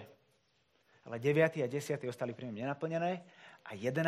Ale 1.04 1.18
9. 1.18 1.60
a 1.60 1.68
10. 1.68 1.98
ostali 2.06 2.32
pri 2.32 2.48
ňom 2.48 2.56
nenaplnené 2.62 3.12
a 3.66 3.70
11. 3.74 3.98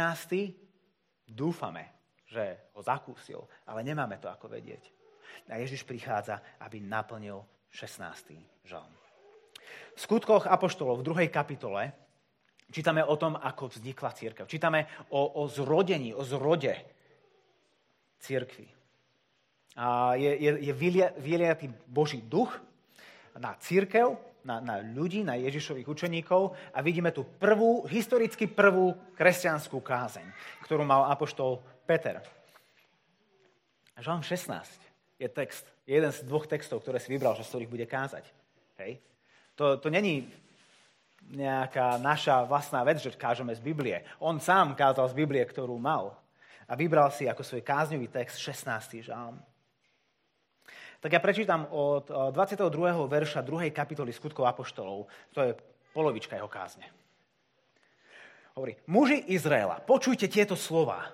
dúfame, 1.27 1.91
že 2.31 2.71
ho 2.73 2.81
zakúsil, 2.81 3.43
ale 3.67 3.83
nemáme 3.83 4.17
to 4.23 4.31
ako 4.31 4.47
vedieť. 4.47 4.95
A 5.51 5.59
Ježiš 5.59 5.83
prichádza, 5.83 6.41
aby 6.63 6.81
naplnil 6.81 7.43
16. 7.75 8.39
žalm. 8.65 8.93
V 9.97 9.99
skutkoch 9.99 10.47
Apoštolov 10.47 11.03
v 11.03 11.07
druhej 11.13 11.29
kapitole 11.29 11.93
čítame 12.71 13.03
o 13.03 13.17
tom, 13.19 13.35
ako 13.37 13.69
vznikla 13.73 14.11
církev. 14.15 14.45
Čítame 14.47 14.87
o, 15.11 15.43
o 15.43 15.51
zrodení, 15.51 16.15
o 16.15 16.23
zrode 16.23 16.96
církvy. 18.21 18.69
A 19.77 20.17
je, 20.17 20.33
je, 20.41 20.51
je 20.71 20.73
vyliatý 21.21 21.69
Boží 21.85 22.25
duch 22.25 22.57
na 23.37 23.53
církev, 23.61 24.17
na, 24.47 24.63
na 24.63 24.81
ľudí, 24.81 25.27
na 25.27 25.35
Ježišových 25.37 25.91
učeníkov 25.91 26.55
a 26.73 26.79
vidíme 26.81 27.11
tu 27.11 27.27
prvú, 27.27 27.85
historicky 27.91 28.47
prvú 28.47 28.95
kresťanskú 29.19 29.83
kázeň, 29.83 30.25
ktorú 30.65 30.87
mal 30.87 31.11
apoštol 31.11 31.61
Peter. 31.85 32.23
Žalm 33.99 34.23
16 34.23 35.19
je 35.19 35.29
text, 35.29 35.67
jeden 35.85 36.13
z 36.13 36.23
dvoch 36.25 36.47
textov, 36.47 36.81
ktoré 36.81 37.03
si 37.03 37.11
vybral, 37.11 37.35
že 37.35 37.45
z 37.45 37.51
ktorých 37.53 37.73
bude 37.73 37.87
kázať. 37.89 38.25
Hej. 38.81 39.03
To, 39.57 39.81
to 39.81 39.89
není 39.89 40.29
nejaká 41.33 41.99
naša 41.99 42.47
vlastná 42.47 42.87
vec, 42.87 43.03
že 43.03 43.11
kážeme 43.17 43.51
z 43.57 43.59
Biblie. 43.65 44.07
On 44.23 44.39
sám 44.39 44.79
kázal 44.79 45.11
z 45.11 45.19
Biblie, 45.19 45.43
ktorú 45.43 45.75
mal. 45.81 46.15
A 46.67 46.75
vybral 46.75 47.15
si 47.15 47.31
ako 47.31 47.47
svoj 47.47 47.63
kázňový 47.63 48.11
text 48.11 48.43
16. 48.43 49.07
žalm. 49.07 49.39
Tak 50.99 51.13
ja 51.13 51.21
prečítam 51.23 51.71
od 51.71 52.11
22. 52.11 52.67
verša 53.07 53.45
2. 53.45 53.71
kapitoly 53.71 54.11
skutkov 54.11 54.51
Apoštolov. 54.51 55.07
To 55.37 55.39
je 55.45 55.55
polovička 55.95 56.35
jeho 56.35 56.51
kázne. 56.51 56.91
Hovorí, 58.57 58.75
muži 58.89 59.21
Izraela, 59.31 59.79
počujte 59.85 60.27
tieto 60.27 60.57
slova. 60.57 61.13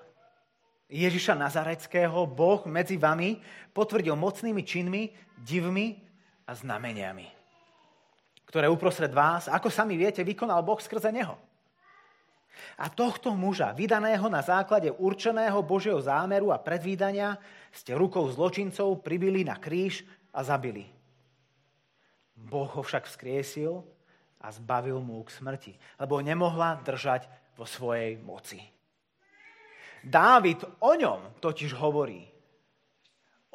Ježiša 0.87 1.35
Nazareckého 1.35 2.25
Boh 2.25 2.63
medzi 2.65 2.95
vami 2.95 3.37
potvrdil 3.75 4.15
mocnými 4.15 4.61
činmi, 4.63 5.11
divmi 5.37 5.99
a 6.47 6.55
znameniami, 6.55 7.27
ktoré 8.47 8.71
uprostred 8.71 9.11
vás, 9.11 9.51
ako 9.51 9.67
sami 9.67 9.99
viete, 9.99 10.23
vykonal 10.23 10.63
Boh 10.63 10.79
skrze 10.79 11.11
Neho. 11.11 11.35
A 12.77 12.89
tohto 12.89 13.33
muža, 13.33 13.73
vydaného 13.73 14.29
na 14.29 14.41
základe 14.41 14.91
určeného 14.91 15.59
Božieho 15.65 15.99
zámeru 16.01 16.53
a 16.53 16.61
predvídania, 16.61 17.37
ste 17.73 17.97
rukou 17.97 18.29
zločincov 18.29 19.01
pribili 19.01 19.41
na 19.41 19.57
kríž 19.57 20.05
a 20.33 20.45
zabili. 20.45 20.85
Boh 22.33 22.69
ho 22.69 22.81
však 22.81 23.09
vzkriesil 23.09 23.81
a 24.41 24.51
zbavil 24.51 24.99
mu 24.99 25.23
k 25.23 25.33
smrti, 25.33 25.73
lebo 26.01 26.21
nemohla 26.21 26.81
držať 26.83 27.29
vo 27.57 27.65
svojej 27.65 28.17
moci. 28.19 28.59
Dávid 30.03 30.59
o 30.83 30.91
ňom 30.93 31.39
totiž 31.39 31.71
hovorí. 31.79 32.27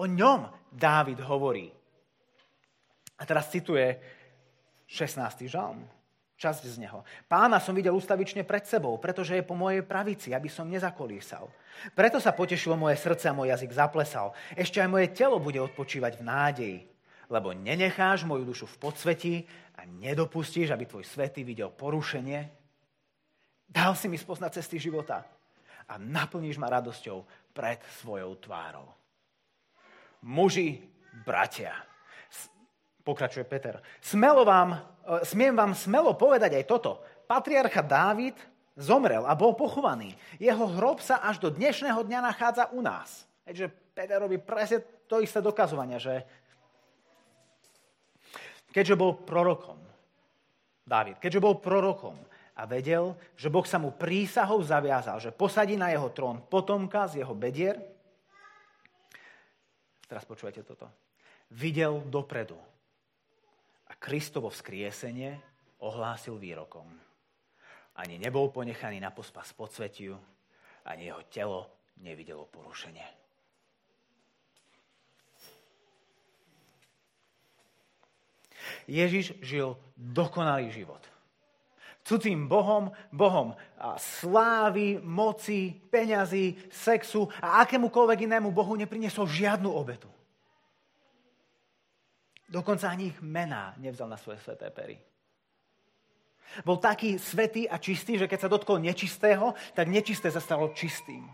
O 0.01 0.07
ňom 0.07 0.49
Dávid 0.73 1.21
hovorí. 1.21 1.69
A 3.19 3.23
teraz 3.27 3.51
cituje 3.51 3.99
16. 4.87 5.51
žalm 5.51 5.98
časť 6.39 6.63
z 6.71 6.77
neho. 6.87 7.03
Pána 7.27 7.59
som 7.59 7.75
videl 7.75 7.91
ustavične 7.91 8.47
pred 8.47 8.63
sebou, 8.63 8.95
pretože 9.03 9.35
je 9.35 9.43
po 9.43 9.59
mojej 9.59 9.83
pravici, 9.83 10.31
aby 10.31 10.47
som 10.47 10.71
nezakolísal. 10.71 11.51
Preto 11.99 12.23
sa 12.23 12.31
potešilo 12.31 12.79
moje 12.79 12.95
srdce 13.03 13.27
a 13.27 13.35
môj 13.35 13.51
jazyk 13.51 13.75
zaplesal. 13.75 14.31
Ešte 14.55 14.79
aj 14.79 14.89
moje 14.89 15.11
telo 15.11 15.43
bude 15.43 15.59
odpočívať 15.59 16.23
v 16.23 16.27
nádeji, 16.27 16.79
lebo 17.27 17.51
nenecháš 17.51 18.23
moju 18.23 18.47
dušu 18.47 18.71
v 18.71 18.79
podsvetí 18.79 19.35
a 19.75 19.83
nedopustíš, 19.85 20.71
aby 20.71 20.87
tvoj 20.87 21.05
svetý 21.05 21.43
videl 21.43 21.75
porušenie. 21.75 22.47
Dal 23.69 23.93
si 23.99 24.07
mi 24.07 24.17
spoznať 24.17 24.63
cesty 24.63 24.79
života 24.81 25.27
a 25.91 25.95
naplníš 25.99 26.57
ma 26.57 26.71
radosťou 26.71 27.27
pred 27.53 27.83
svojou 28.01 28.39
tvárou. 28.41 28.89
Muži, 30.25 30.83
bratia, 31.27 31.75
pokračuje 33.09 33.49
Peter, 33.49 33.81
smelo 34.05 34.45
vám 34.45 34.99
E, 35.09 35.25
smiem 35.25 35.57
vám 35.57 35.73
smelo 35.73 36.13
povedať 36.13 36.61
aj 36.61 36.65
toto. 36.69 37.01
Patriarcha 37.25 37.81
Dávid 37.81 38.37
zomrel 38.77 39.25
a 39.25 39.33
bol 39.33 39.57
pochovaný. 39.57 40.13
Jeho 40.37 40.69
hrob 40.77 41.01
sa 41.01 41.25
až 41.25 41.41
do 41.41 41.49
dnešného 41.49 42.05
dňa 42.05 42.21
nachádza 42.21 42.69
u 42.77 42.85
nás. 42.85 43.25
Takže 43.49 43.73
Peter 43.97 44.21
robí 44.21 44.37
presne 44.37 44.85
to 45.09 45.25
isté 45.25 45.41
dokazovanie, 45.41 45.97
že 45.97 46.21
keďže 48.77 48.95
bol 49.01 49.17
prorokom, 49.17 49.81
Dávid, 50.85 51.17
keďže 51.17 51.41
bol 51.41 51.57
prorokom 51.57 52.17
a 52.53 52.69
vedel, 52.69 53.17
že 53.33 53.49
Boh 53.49 53.65
sa 53.65 53.81
mu 53.81 53.97
prísahou 53.97 54.61
zaviazal, 54.61 55.21
že 55.21 55.33
posadí 55.33 55.81
na 55.81 55.89
jeho 55.89 56.13
trón 56.13 56.45
potomka 56.45 57.09
z 57.09 57.25
jeho 57.25 57.33
bedier, 57.33 57.81
teraz 60.05 60.25
počujete 60.29 60.65
toto, 60.65 60.89
videl 61.53 62.05
dopredu, 62.09 62.57
Kristovo 63.99 64.51
vzkriesenie 64.51 65.35
ohlásil 65.83 66.39
výrokom. 66.39 66.87
Ani 67.99 68.15
nebol 68.19 68.51
ponechaný 68.55 69.03
na 69.03 69.11
pospas 69.11 69.51
podsvetiu, 69.51 70.15
ani 70.87 71.11
jeho 71.11 71.23
telo 71.27 71.61
nevidelo 71.99 72.47
porušenie. 72.47 73.19
Ježiš 78.89 79.37
žil 79.45 79.77
dokonalý 79.97 80.71
život. 80.71 81.03
Cudzím 82.09 82.49
Bohom, 82.49 82.89
Bohom 83.13 83.53
slávy, 84.01 84.97
moci, 85.05 85.77
peňazí, 85.93 86.57
sexu 86.73 87.29
a 87.43 87.61
akémukoľvek 87.69 88.25
inému 88.25 88.49
Bohu 88.49 88.73
neprinesol 88.81 89.29
žiadnu 89.29 89.69
obetu. 89.69 90.09
Dokonca 92.49 92.89
ani 92.89 93.13
ich 93.13 93.21
mená 93.21 93.77
nevzal 93.77 94.09
na 94.09 94.17
svoje 94.17 94.41
sveté 94.41 94.73
pery. 94.73 94.97
Bol 96.65 96.81
taký 96.81 97.21
svetý 97.21 97.69
a 97.69 97.77
čistý, 97.77 98.17
že 98.17 98.25
keď 98.25 98.39
sa 98.41 98.49
dotkol 98.49 98.81
nečistého, 98.81 99.53
tak 99.77 99.85
nečisté 99.93 100.33
sa 100.33 100.41
stalo 100.41 100.73
čistým. 100.73 101.29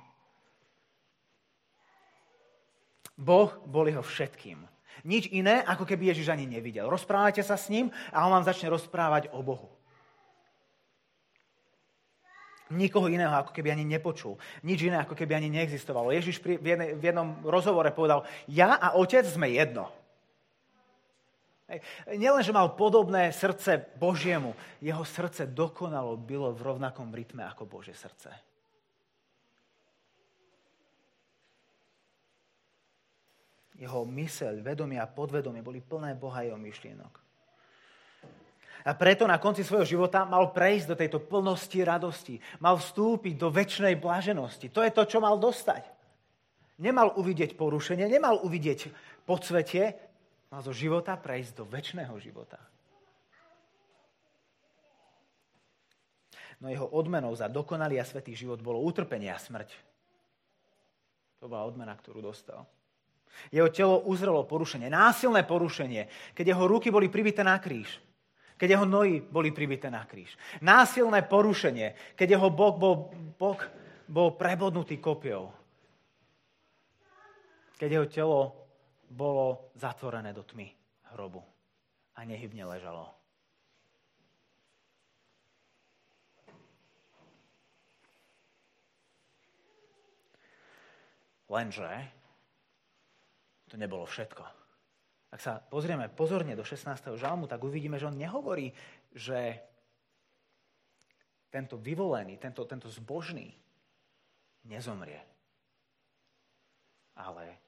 Boh 3.14 3.54
bol 3.62 3.86
jeho 3.86 4.02
všetkým. 4.02 4.66
Nič 5.06 5.30
iné, 5.30 5.62
ako 5.62 5.86
keby 5.86 6.10
Ježiš 6.10 6.34
ani 6.34 6.50
nevidel. 6.50 6.90
Rozprávajte 6.90 7.46
sa 7.46 7.54
s 7.54 7.70
ním 7.70 7.94
a 8.10 8.26
on 8.26 8.34
vám 8.34 8.42
začne 8.50 8.74
rozprávať 8.74 9.30
o 9.30 9.38
Bohu. 9.38 9.70
Nikoho 12.74 13.06
iného 13.06 13.30
ako 13.30 13.54
keby 13.54 13.70
ani 13.70 13.86
nepočul. 13.86 14.34
Nič 14.66 14.82
iné 14.82 14.98
ako 14.98 15.14
keby 15.14 15.38
ani 15.38 15.46
neexistovalo. 15.46 16.10
Ježiš 16.10 16.42
v 16.42 16.98
jednom 16.98 17.38
rozhovore 17.46 17.86
povedal, 17.94 18.26
ja 18.50 18.74
a 18.74 18.98
otec 18.98 19.22
sme 19.22 19.54
jedno. 19.54 19.94
Nielen, 22.12 22.44
že 22.44 22.52
mal 22.52 22.76
podobné 22.76 23.32
srdce 23.32 23.80
Božiemu, 23.96 24.52
jeho 24.84 25.00
srdce 25.00 25.48
dokonalo 25.48 26.20
bylo 26.20 26.52
v 26.52 26.60
rovnakom 26.60 27.08
rytme 27.08 27.40
ako 27.40 27.64
Božie 27.64 27.96
srdce. 27.96 28.28
Jeho 33.80 34.04
myseľ, 34.04 34.60
vedomie 34.60 35.00
a 35.00 35.08
podvedomie 35.08 35.64
boli 35.64 35.80
plné 35.80 36.12
Boha 36.14 36.44
jeho 36.44 36.60
myšlienok. 36.60 37.24
A 38.84 38.92
preto 38.92 39.24
na 39.24 39.40
konci 39.40 39.64
svojho 39.64 39.88
života 39.88 40.28
mal 40.28 40.52
prejsť 40.52 40.86
do 40.92 40.98
tejto 41.00 41.18
plnosti 41.24 41.80
radosti. 41.80 42.36
Mal 42.60 42.76
vstúpiť 42.76 43.40
do 43.40 43.48
väčšnej 43.48 43.96
blaženosti. 43.96 44.68
To 44.68 44.84
je 44.84 44.92
to, 44.92 45.08
čo 45.08 45.24
mal 45.24 45.40
dostať. 45.40 45.88
Nemal 46.76 47.16
uvidieť 47.16 47.56
porušenie, 47.56 48.04
nemal 48.04 48.44
uvidieť 48.44 48.92
podsvetie, 49.24 49.96
Mal 50.54 50.62
zo 50.62 50.70
života 50.70 51.18
prejsť 51.18 51.58
do 51.58 51.66
väčšného 51.66 52.14
života. 52.22 52.62
No 56.62 56.70
jeho 56.70 56.86
odmenou 56.94 57.34
za 57.34 57.50
dokonalý 57.50 57.98
a 57.98 58.06
svetý 58.06 58.38
život 58.38 58.62
bolo 58.62 58.78
utrpenie 58.86 59.34
a 59.34 59.42
smrť. 59.42 59.74
To 61.42 61.50
bola 61.50 61.66
odmena, 61.66 61.90
ktorú 61.98 62.22
dostal. 62.22 62.70
Jeho 63.50 63.66
telo 63.66 64.06
uzrelo 64.06 64.46
porušenie, 64.46 64.86
násilné 64.86 65.42
porušenie, 65.42 66.06
keď 66.38 66.54
jeho 66.54 66.70
ruky 66.70 66.86
boli 66.94 67.10
pribité 67.10 67.42
na 67.42 67.58
kríž. 67.58 67.90
Keď 68.54 68.78
jeho 68.78 68.86
nohy 68.86 69.26
boli 69.26 69.50
pribité 69.50 69.90
na 69.90 70.06
kríž. 70.06 70.38
Násilné 70.62 71.26
porušenie, 71.26 72.14
keď 72.14 72.38
jeho 72.38 72.46
bok 72.54 72.78
bol, 72.78 73.10
bok 73.34 73.66
bol 74.06 74.38
prebodnutý 74.38 75.02
kopiou. 75.02 75.50
Keď 77.74 77.90
jeho 77.90 78.06
telo 78.06 78.63
bolo 79.14 79.70
zatvorené 79.78 80.34
do 80.34 80.42
tmy 80.42 80.74
hrobu 81.14 81.38
a 82.18 82.26
nehybne 82.26 82.66
ležalo. 82.66 83.14
Lenže 91.46 91.86
to 93.70 93.78
nebolo 93.78 94.02
všetko. 94.10 94.42
Ak 95.30 95.42
sa 95.42 95.62
pozrieme 95.62 96.10
pozorne 96.10 96.58
do 96.58 96.66
16. 96.66 97.14
žalmu, 97.14 97.46
tak 97.46 97.62
uvidíme, 97.62 97.98
že 97.98 98.10
on 98.10 98.18
nehovorí, 98.18 98.74
že 99.14 99.62
tento 101.50 101.78
vyvolený, 101.78 102.38
tento, 102.42 102.66
tento 102.66 102.90
zbožný 102.90 103.54
nezomrie. 104.66 105.22
ale 107.14 107.63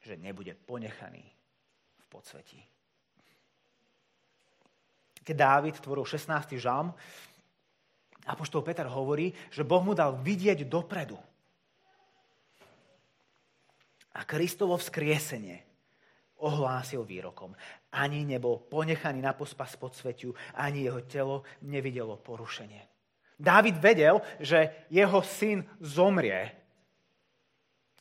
že 0.00 0.16
nebude 0.16 0.56
ponechaný 0.66 1.24
v 2.00 2.06
podsvetí. 2.08 2.60
Keď 5.20 5.36
Dávid 5.36 5.76
tvoril 5.78 6.04
16. 6.08 6.56
žalm, 6.56 6.96
Apoštol 8.26 8.64
Peter 8.64 8.88
hovorí, 8.88 9.32
že 9.52 9.64
Boh 9.64 9.80
mu 9.84 9.92
dal 9.96 10.16
vidieť 10.20 10.64
dopredu. 10.68 11.16
A 14.16 14.26
Kristovo 14.26 14.76
vzkriesenie 14.76 15.70
ohlásil 16.40 17.04
výrokom. 17.04 17.52
Ani 17.92 18.24
nebol 18.24 18.58
ponechaný 18.58 19.20
na 19.20 19.36
pospas 19.36 19.76
pod 19.76 19.92
svetiu, 19.92 20.32
ani 20.56 20.88
jeho 20.88 21.04
telo 21.04 21.36
nevidelo 21.62 22.16
porušenie. 22.16 22.80
Dávid 23.40 23.80
vedel, 23.80 24.20
že 24.40 24.84
jeho 24.92 25.20
syn 25.24 25.64
zomrie, 25.80 26.52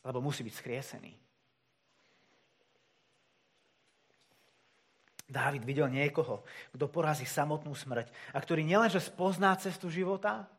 lebo 0.04 0.20
musí 0.20 0.44
byť 0.44 0.56
skriesený. 0.56 1.12
Dávid 5.30 5.62
videl 5.62 5.94
niekoho, 5.94 6.42
kto 6.74 6.90
porazí 6.90 7.30
samotnú 7.30 7.78
smrť 7.78 8.10
a 8.34 8.42
ktorý 8.42 8.66
nielenže 8.66 8.98
spozná 8.98 9.54
cestu 9.62 9.94
života, 9.94 10.50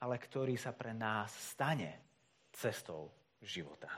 ale 0.00 0.16
ktorý 0.16 0.56
sa 0.56 0.72
pre 0.72 0.96
nás 0.96 1.28
stane 1.52 2.00
cestou 2.48 3.12
života. 3.44 3.92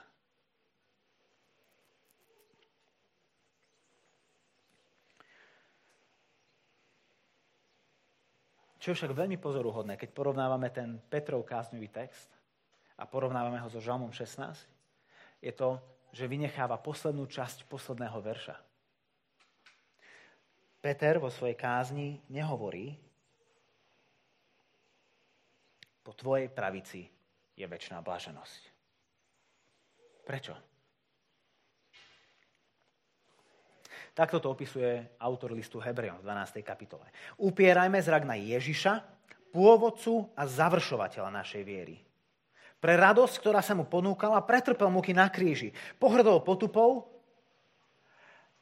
Čo 8.83 8.91
je 8.91 8.99
však 8.99 9.15
veľmi 9.15 9.39
pozoruhodné, 9.39 9.95
keď 9.95 10.11
porovnávame 10.11 10.67
ten 10.75 10.99
Petrov 10.99 11.47
kázňový 11.47 11.87
text 11.95 12.27
a 12.99 13.07
porovnávame 13.07 13.63
ho 13.63 13.71
so 13.71 13.79
Žalmom 13.79 14.11
16, 14.11 14.67
je 15.39 15.53
to, 15.55 15.79
že 16.11 16.27
vynecháva 16.27 16.83
poslednú 16.83 17.31
časť 17.31 17.71
posledného 17.71 18.19
verša. 18.19 18.72
Peter 20.83 21.23
vo 21.23 21.31
svojej 21.31 21.55
kázni 21.55 22.19
nehovorí, 22.27 22.99
po 26.03 26.11
tvojej 26.19 26.51
pravici 26.51 27.07
je 27.55 27.63
väčšiná 27.63 28.03
blaženosť. 28.03 28.63
Prečo? 30.27 30.55
Takto 34.13 34.43
to 34.43 34.51
opisuje 34.51 35.17
autor 35.23 35.55
listu 35.55 35.79
Hebrejom 35.79 36.19
v 36.19 36.27
12. 36.27 36.61
kapitole. 36.67 37.07
Upierajme 37.39 38.03
zrak 38.03 38.27
na 38.27 38.35
Ježiša, 38.35 39.01
pôvodcu 39.55 40.35
a 40.35 40.43
završovateľa 40.51 41.31
našej 41.31 41.63
viery. 41.63 41.97
Pre 42.83 42.95
radosť, 42.99 43.39
ktorá 43.39 43.63
sa 43.63 43.79
mu 43.79 43.87
ponúkala, 43.87 44.43
pretrpel 44.43 44.91
muky 44.91 45.15
na 45.15 45.31
kríži, 45.31 45.71
pohrdol 46.03 46.43
potupou 46.43 47.07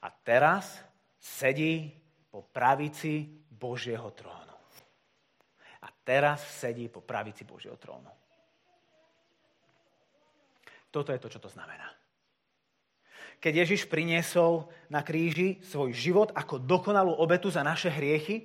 a 0.04 0.12
teraz 0.12 0.84
sedí 1.16 1.99
po 2.30 2.46
pravici 2.54 3.26
Božieho 3.50 4.10
trónu. 4.14 4.56
A 5.82 5.88
teraz 6.06 6.40
sedí 6.62 6.86
po 6.86 7.02
pravici 7.02 7.42
Božieho 7.42 7.76
trónu. 7.76 8.08
Toto 10.90 11.14
je 11.14 11.22
to, 11.22 11.30
čo 11.30 11.38
to 11.42 11.50
znamená. 11.50 11.86
Keď 13.40 13.64
Ježiš 13.64 13.88
priniesol 13.88 14.68
na 14.92 15.00
kríži 15.00 15.62
svoj 15.64 15.96
život 15.96 16.28
ako 16.36 16.60
dokonalú 16.60 17.16
obetu 17.16 17.48
za 17.48 17.64
naše 17.64 17.88
hriechy 17.88 18.44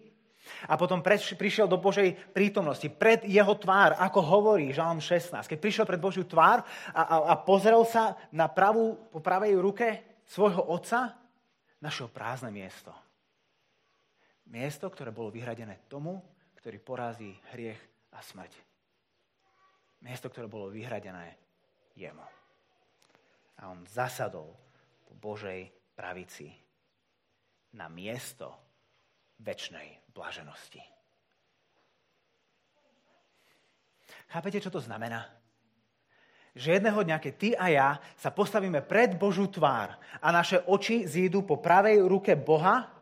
a 0.69 0.78
potom 0.78 1.04
prišiel 1.04 1.67
do 1.67 1.82
Božej 1.82 2.15
prítomnosti, 2.32 2.86
pred 2.88 3.26
jeho 3.28 3.60
tvár, 3.60 3.98
ako 3.98 4.19
hovorí 4.24 4.71
Žalm 4.71 5.04
16, 5.04 5.52
keď 5.52 5.58
prišiel 5.60 5.86
pred 5.89 6.00
Božiu 6.00 6.24
tvár 6.24 6.63
a, 6.95 7.02
a, 7.02 7.15
a 7.28 7.36
pozrel 7.36 7.84
sa 7.84 8.15
na 8.32 8.48
pravú, 8.48 8.95
po 9.12 9.19
pravej 9.19 9.58
ruke 9.60 9.88
svojho 10.30 10.63
otca, 10.63 11.17
našiel 11.84 12.08
prázdne 12.08 12.56
miesto. 12.56 13.05
Miesto, 14.45 14.89
ktoré 14.93 15.10
bolo 15.10 15.34
vyhradené 15.34 15.89
tomu, 15.89 16.21
ktorý 16.62 16.77
porazí 16.81 17.34
hriech 17.53 17.81
a 18.13 18.21
smrť. 18.21 18.53
Miesto, 20.05 20.29
ktoré 20.29 20.45
bolo 20.45 20.69
vyhradené 20.69 21.34
jemu. 21.97 22.25
A 23.62 23.71
on 23.73 23.81
zasadol 23.89 24.53
po 25.05 25.13
Božej 25.17 25.71
pravici 25.97 26.51
na 27.73 27.89
miesto 27.89 28.53
väčšnej 29.41 30.13
blaženosti. 30.13 30.84
Chápete, 34.31 34.60
čo 34.63 34.71
to 34.71 34.81
znamená? 34.81 35.27
Že 36.55 36.79
jedného 36.79 37.03
dňa, 37.03 37.17
keď 37.19 37.34
ty 37.36 37.49
a 37.51 37.65
ja 37.67 37.89
sa 38.15 38.31
postavíme 38.31 38.79
pred 38.79 39.19
Božú 39.19 39.51
tvár 39.51 39.99
a 40.23 40.27
naše 40.31 40.63
oči 40.63 41.03
zídu 41.03 41.43
po 41.43 41.60
pravej 41.60 41.99
ruke 41.99 42.31
Boha, 42.39 42.94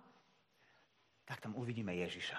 tak 1.33 1.49
tam 1.49 1.57
uvidíme 1.57 1.89
Ježiša. 1.97 2.37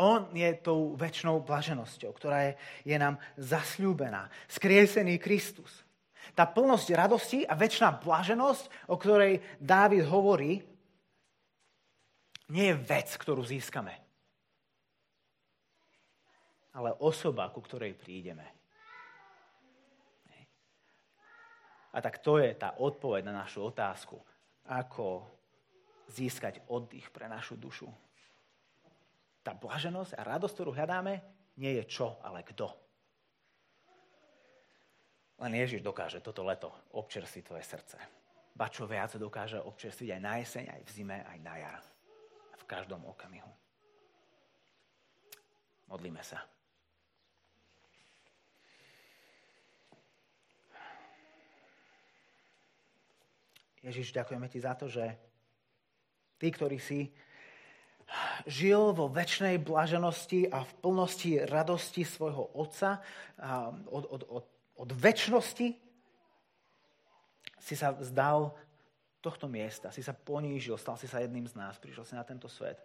On 0.00 0.32
je 0.32 0.48
tou 0.64 0.96
väčšnou 0.96 1.44
blaženosťou, 1.44 2.08
ktorá 2.16 2.48
je, 2.48 2.52
je 2.88 2.96
nám 2.96 3.20
zasľúbená. 3.36 4.32
Skriesený 4.48 5.20
Kristus. 5.20 5.84
Tá 6.32 6.48
plnosť 6.48 6.88
radosti 6.96 7.44
a 7.44 7.52
väčšiná 7.52 8.00
blaženosť, 8.00 8.88
o 8.88 8.96
ktorej 8.96 9.44
Dávid 9.60 10.08
hovorí, 10.08 10.64
nie 12.48 12.72
je 12.72 12.80
vec, 12.80 13.12
ktorú 13.12 13.44
získame, 13.44 13.92
ale 16.72 16.96
osoba, 17.04 17.52
ku 17.52 17.60
ktorej 17.60 17.92
prídeme. 17.92 18.48
A 21.92 22.00
tak 22.00 22.24
to 22.24 22.40
je 22.40 22.56
tá 22.56 22.80
odpoveď 22.80 23.28
na 23.28 23.44
našu 23.44 23.68
otázku. 23.68 24.16
Ako 24.64 25.41
získať 26.10 26.64
oddych 26.66 27.10
pre 27.12 27.28
našu 27.28 27.54
dušu. 27.54 27.90
Tá 29.42 29.54
blaženosť 29.54 30.14
a 30.18 30.22
radosť, 30.22 30.54
ktorú 30.54 30.70
hľadáme, 30.74 31.18
nie 31.58 31.72
je 31.78 31.84
čo, 31.86 32.18
ale 32.22 32.46
kto. 32.46 32.70
Len 35.42 35.52
Ježiš 35.58 35.82
dokáže 35.82 36.22
toto 36.22 36.46
leto 36.46 36.70
občerstviť 36.94 37.42
tvoje 37.42 37.64
srdce. 37.66 37.98
Ba 38.54 38.70
čo 38.70 38.86
viac 38.86 39.10
dokáže 39.18 39.58
občerstviť 39.58 40.08
aj 40.14 40.20
na 40.22 40.34
jeseň, 40.38 40.64
aj 40.70 40.80
v 40.86 40.90
zime, 40.94 41.18
aj 41.26 41.38
na 41.42 41.54
jar. 41.58 41.82
V 42.62 42.64
každom 42.70 43.02
okamihu. 43.10 43.50
Modlíme 45.90 46.22
sa. 46.22 46.38
Ježiš, 53.82 54.14
ďakujeme 54.14 54.46
ti 54.46 54.62
za 54.62 54.78
to, 54.78 54.86
že 54.86 55.02
Ty, 56.42 56.50
ktorý 56.50 56.82
si 56.82 57.14
žil 58.50 58.90
vo 58.90 59.06
väčšnej 59.06 59.62
blaženosti 59.62 60.50
a 60.50 60.66
v 60.66 60.72
plnosti 60.82 61.38
radosti 61.46 62.02
svojho 62.02 62.50
Otca, 62.58 62.98
od, 63.86 64.04
od, 64.10 64.22
od, 64.26 64.44
od 64.74 64.90
väčšnosti 64.90 65.78
si 67.62 67.74
sa 67.78 67.94
vzdal 67.94 68.50
tohto 69.22 69.46
miesta, 69.46 69.94
si 69.94 70.02
sa 70.02 70.10
ponížil, 70.10 70.74
stal 70.74 70.98
si 70.98 71.06
sa 71.06 71.22
jedným 71.22 71.46
z 71.46 71.54
nás, 71.54 71.78
prišiel 71.78 72.02
si 72.02 72.18
na 72.18 72.26
tento 72.26 72.50
svet, 72.50 72.82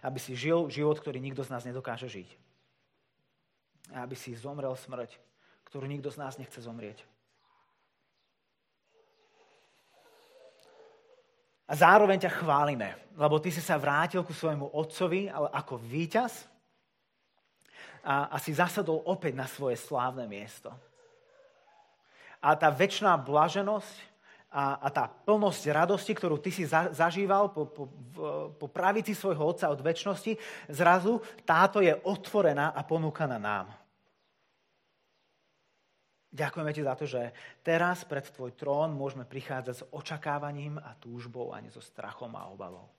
aby 0.00 0.16
si 0.16 0.32
žil 0.32 0.72
život, 0.72 0.96
ktorý 0.96 1.20
nikto 1.20 1.44
z 1.44 1.52
nás 1.52 1.68
nedokáže 1.68 2.08
žiť. 2.08 2.30
A 3.92 4.08
aby 4.08 4.16
si 4.16 4.32
zomrel 4.32 4.72
smrť, 4.72 5.20
ktorú 5.68 5.84
nikto 5.84 6.08
z 6.08 6.16
nás 6.24 6.40
nechce 6.40 6.56
zomrieť. 6.56 7.04
A 11.64 11.72
zároveň 11.72 12.20
ťa 12.20 12.44
chválime, 12.44 12.92
lebo 13.16 13.40
ty 13.40 13.48
si 13.48 13.64
sa 13.64 13.80
vrátil 13.80 14.20
ku 14.20 14.36
svojmu 14.36 14.76
otcovi, 14.76 15.32
ale 15.32 15.48
ako 15.48 15.80
víťaz 15.80 16.44
a, 18.04 18.28
a 18.28 18.36
si 18.36 18.52
zasadol 18.52 19.00
opäť 19.08 19.32
na 19.32 19.48
svoje 19.48 19.80
slávne 19.80 20.28
miesto. 20.28 20.68
A 22.44 22.52
tá 22.52 22.68
väčšiná 22.68 23.16
blaženosť 23.16 23.96
a, 24.52 24.76
a 24.76 24.88
tá 24.92 25.08
plnosť 25.08 25.72
radosti, 25.72 26.12
ktorú 26.12 26.36
ty 26.36 26.52
si 26.52 26.68
za, 26.68 26.92
zažíval 26.92 27.48
po, 27.48 27.64
po, 27.64 27.84
po 28.54 28.66
pravici 28.68 29.16
svojho 29.16 29.56
otca 29.56 29.72
od 29.72 29.80
väčšnosti, 29.80 30.36
zrazu 30.68 31.18
táto 31.48 31.80
je 31.80 31.96
otvorená 32.04 32.76
a 32.76 32.84
ponúkaná 32.84 33.40
nám. 33.40 33.72
Ďakujeme 36.34 36.74
ti 36.74 36.82
za 36.82 36.94
to, 36.98 37.06
že 37.06 37.30
teraz 37.62 38.02
pred 38.02 38.26
tvoj 38.26 38.58
trón 38.58 38.90
môžeme 38.90 39.22
prichádzať 39.22 39.74
s 39.78 39.86
očakávaním 39.94 40.82
a 40.82 40.98
túžbou, 40.98 41.54
a 41.54 41.62
nie 41.62 41.70
so 41.70 41.78
strachom 41.78 42.34
a 42.34 42.50
obavou. 42.50 42.90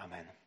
Amen. 0.00 0.39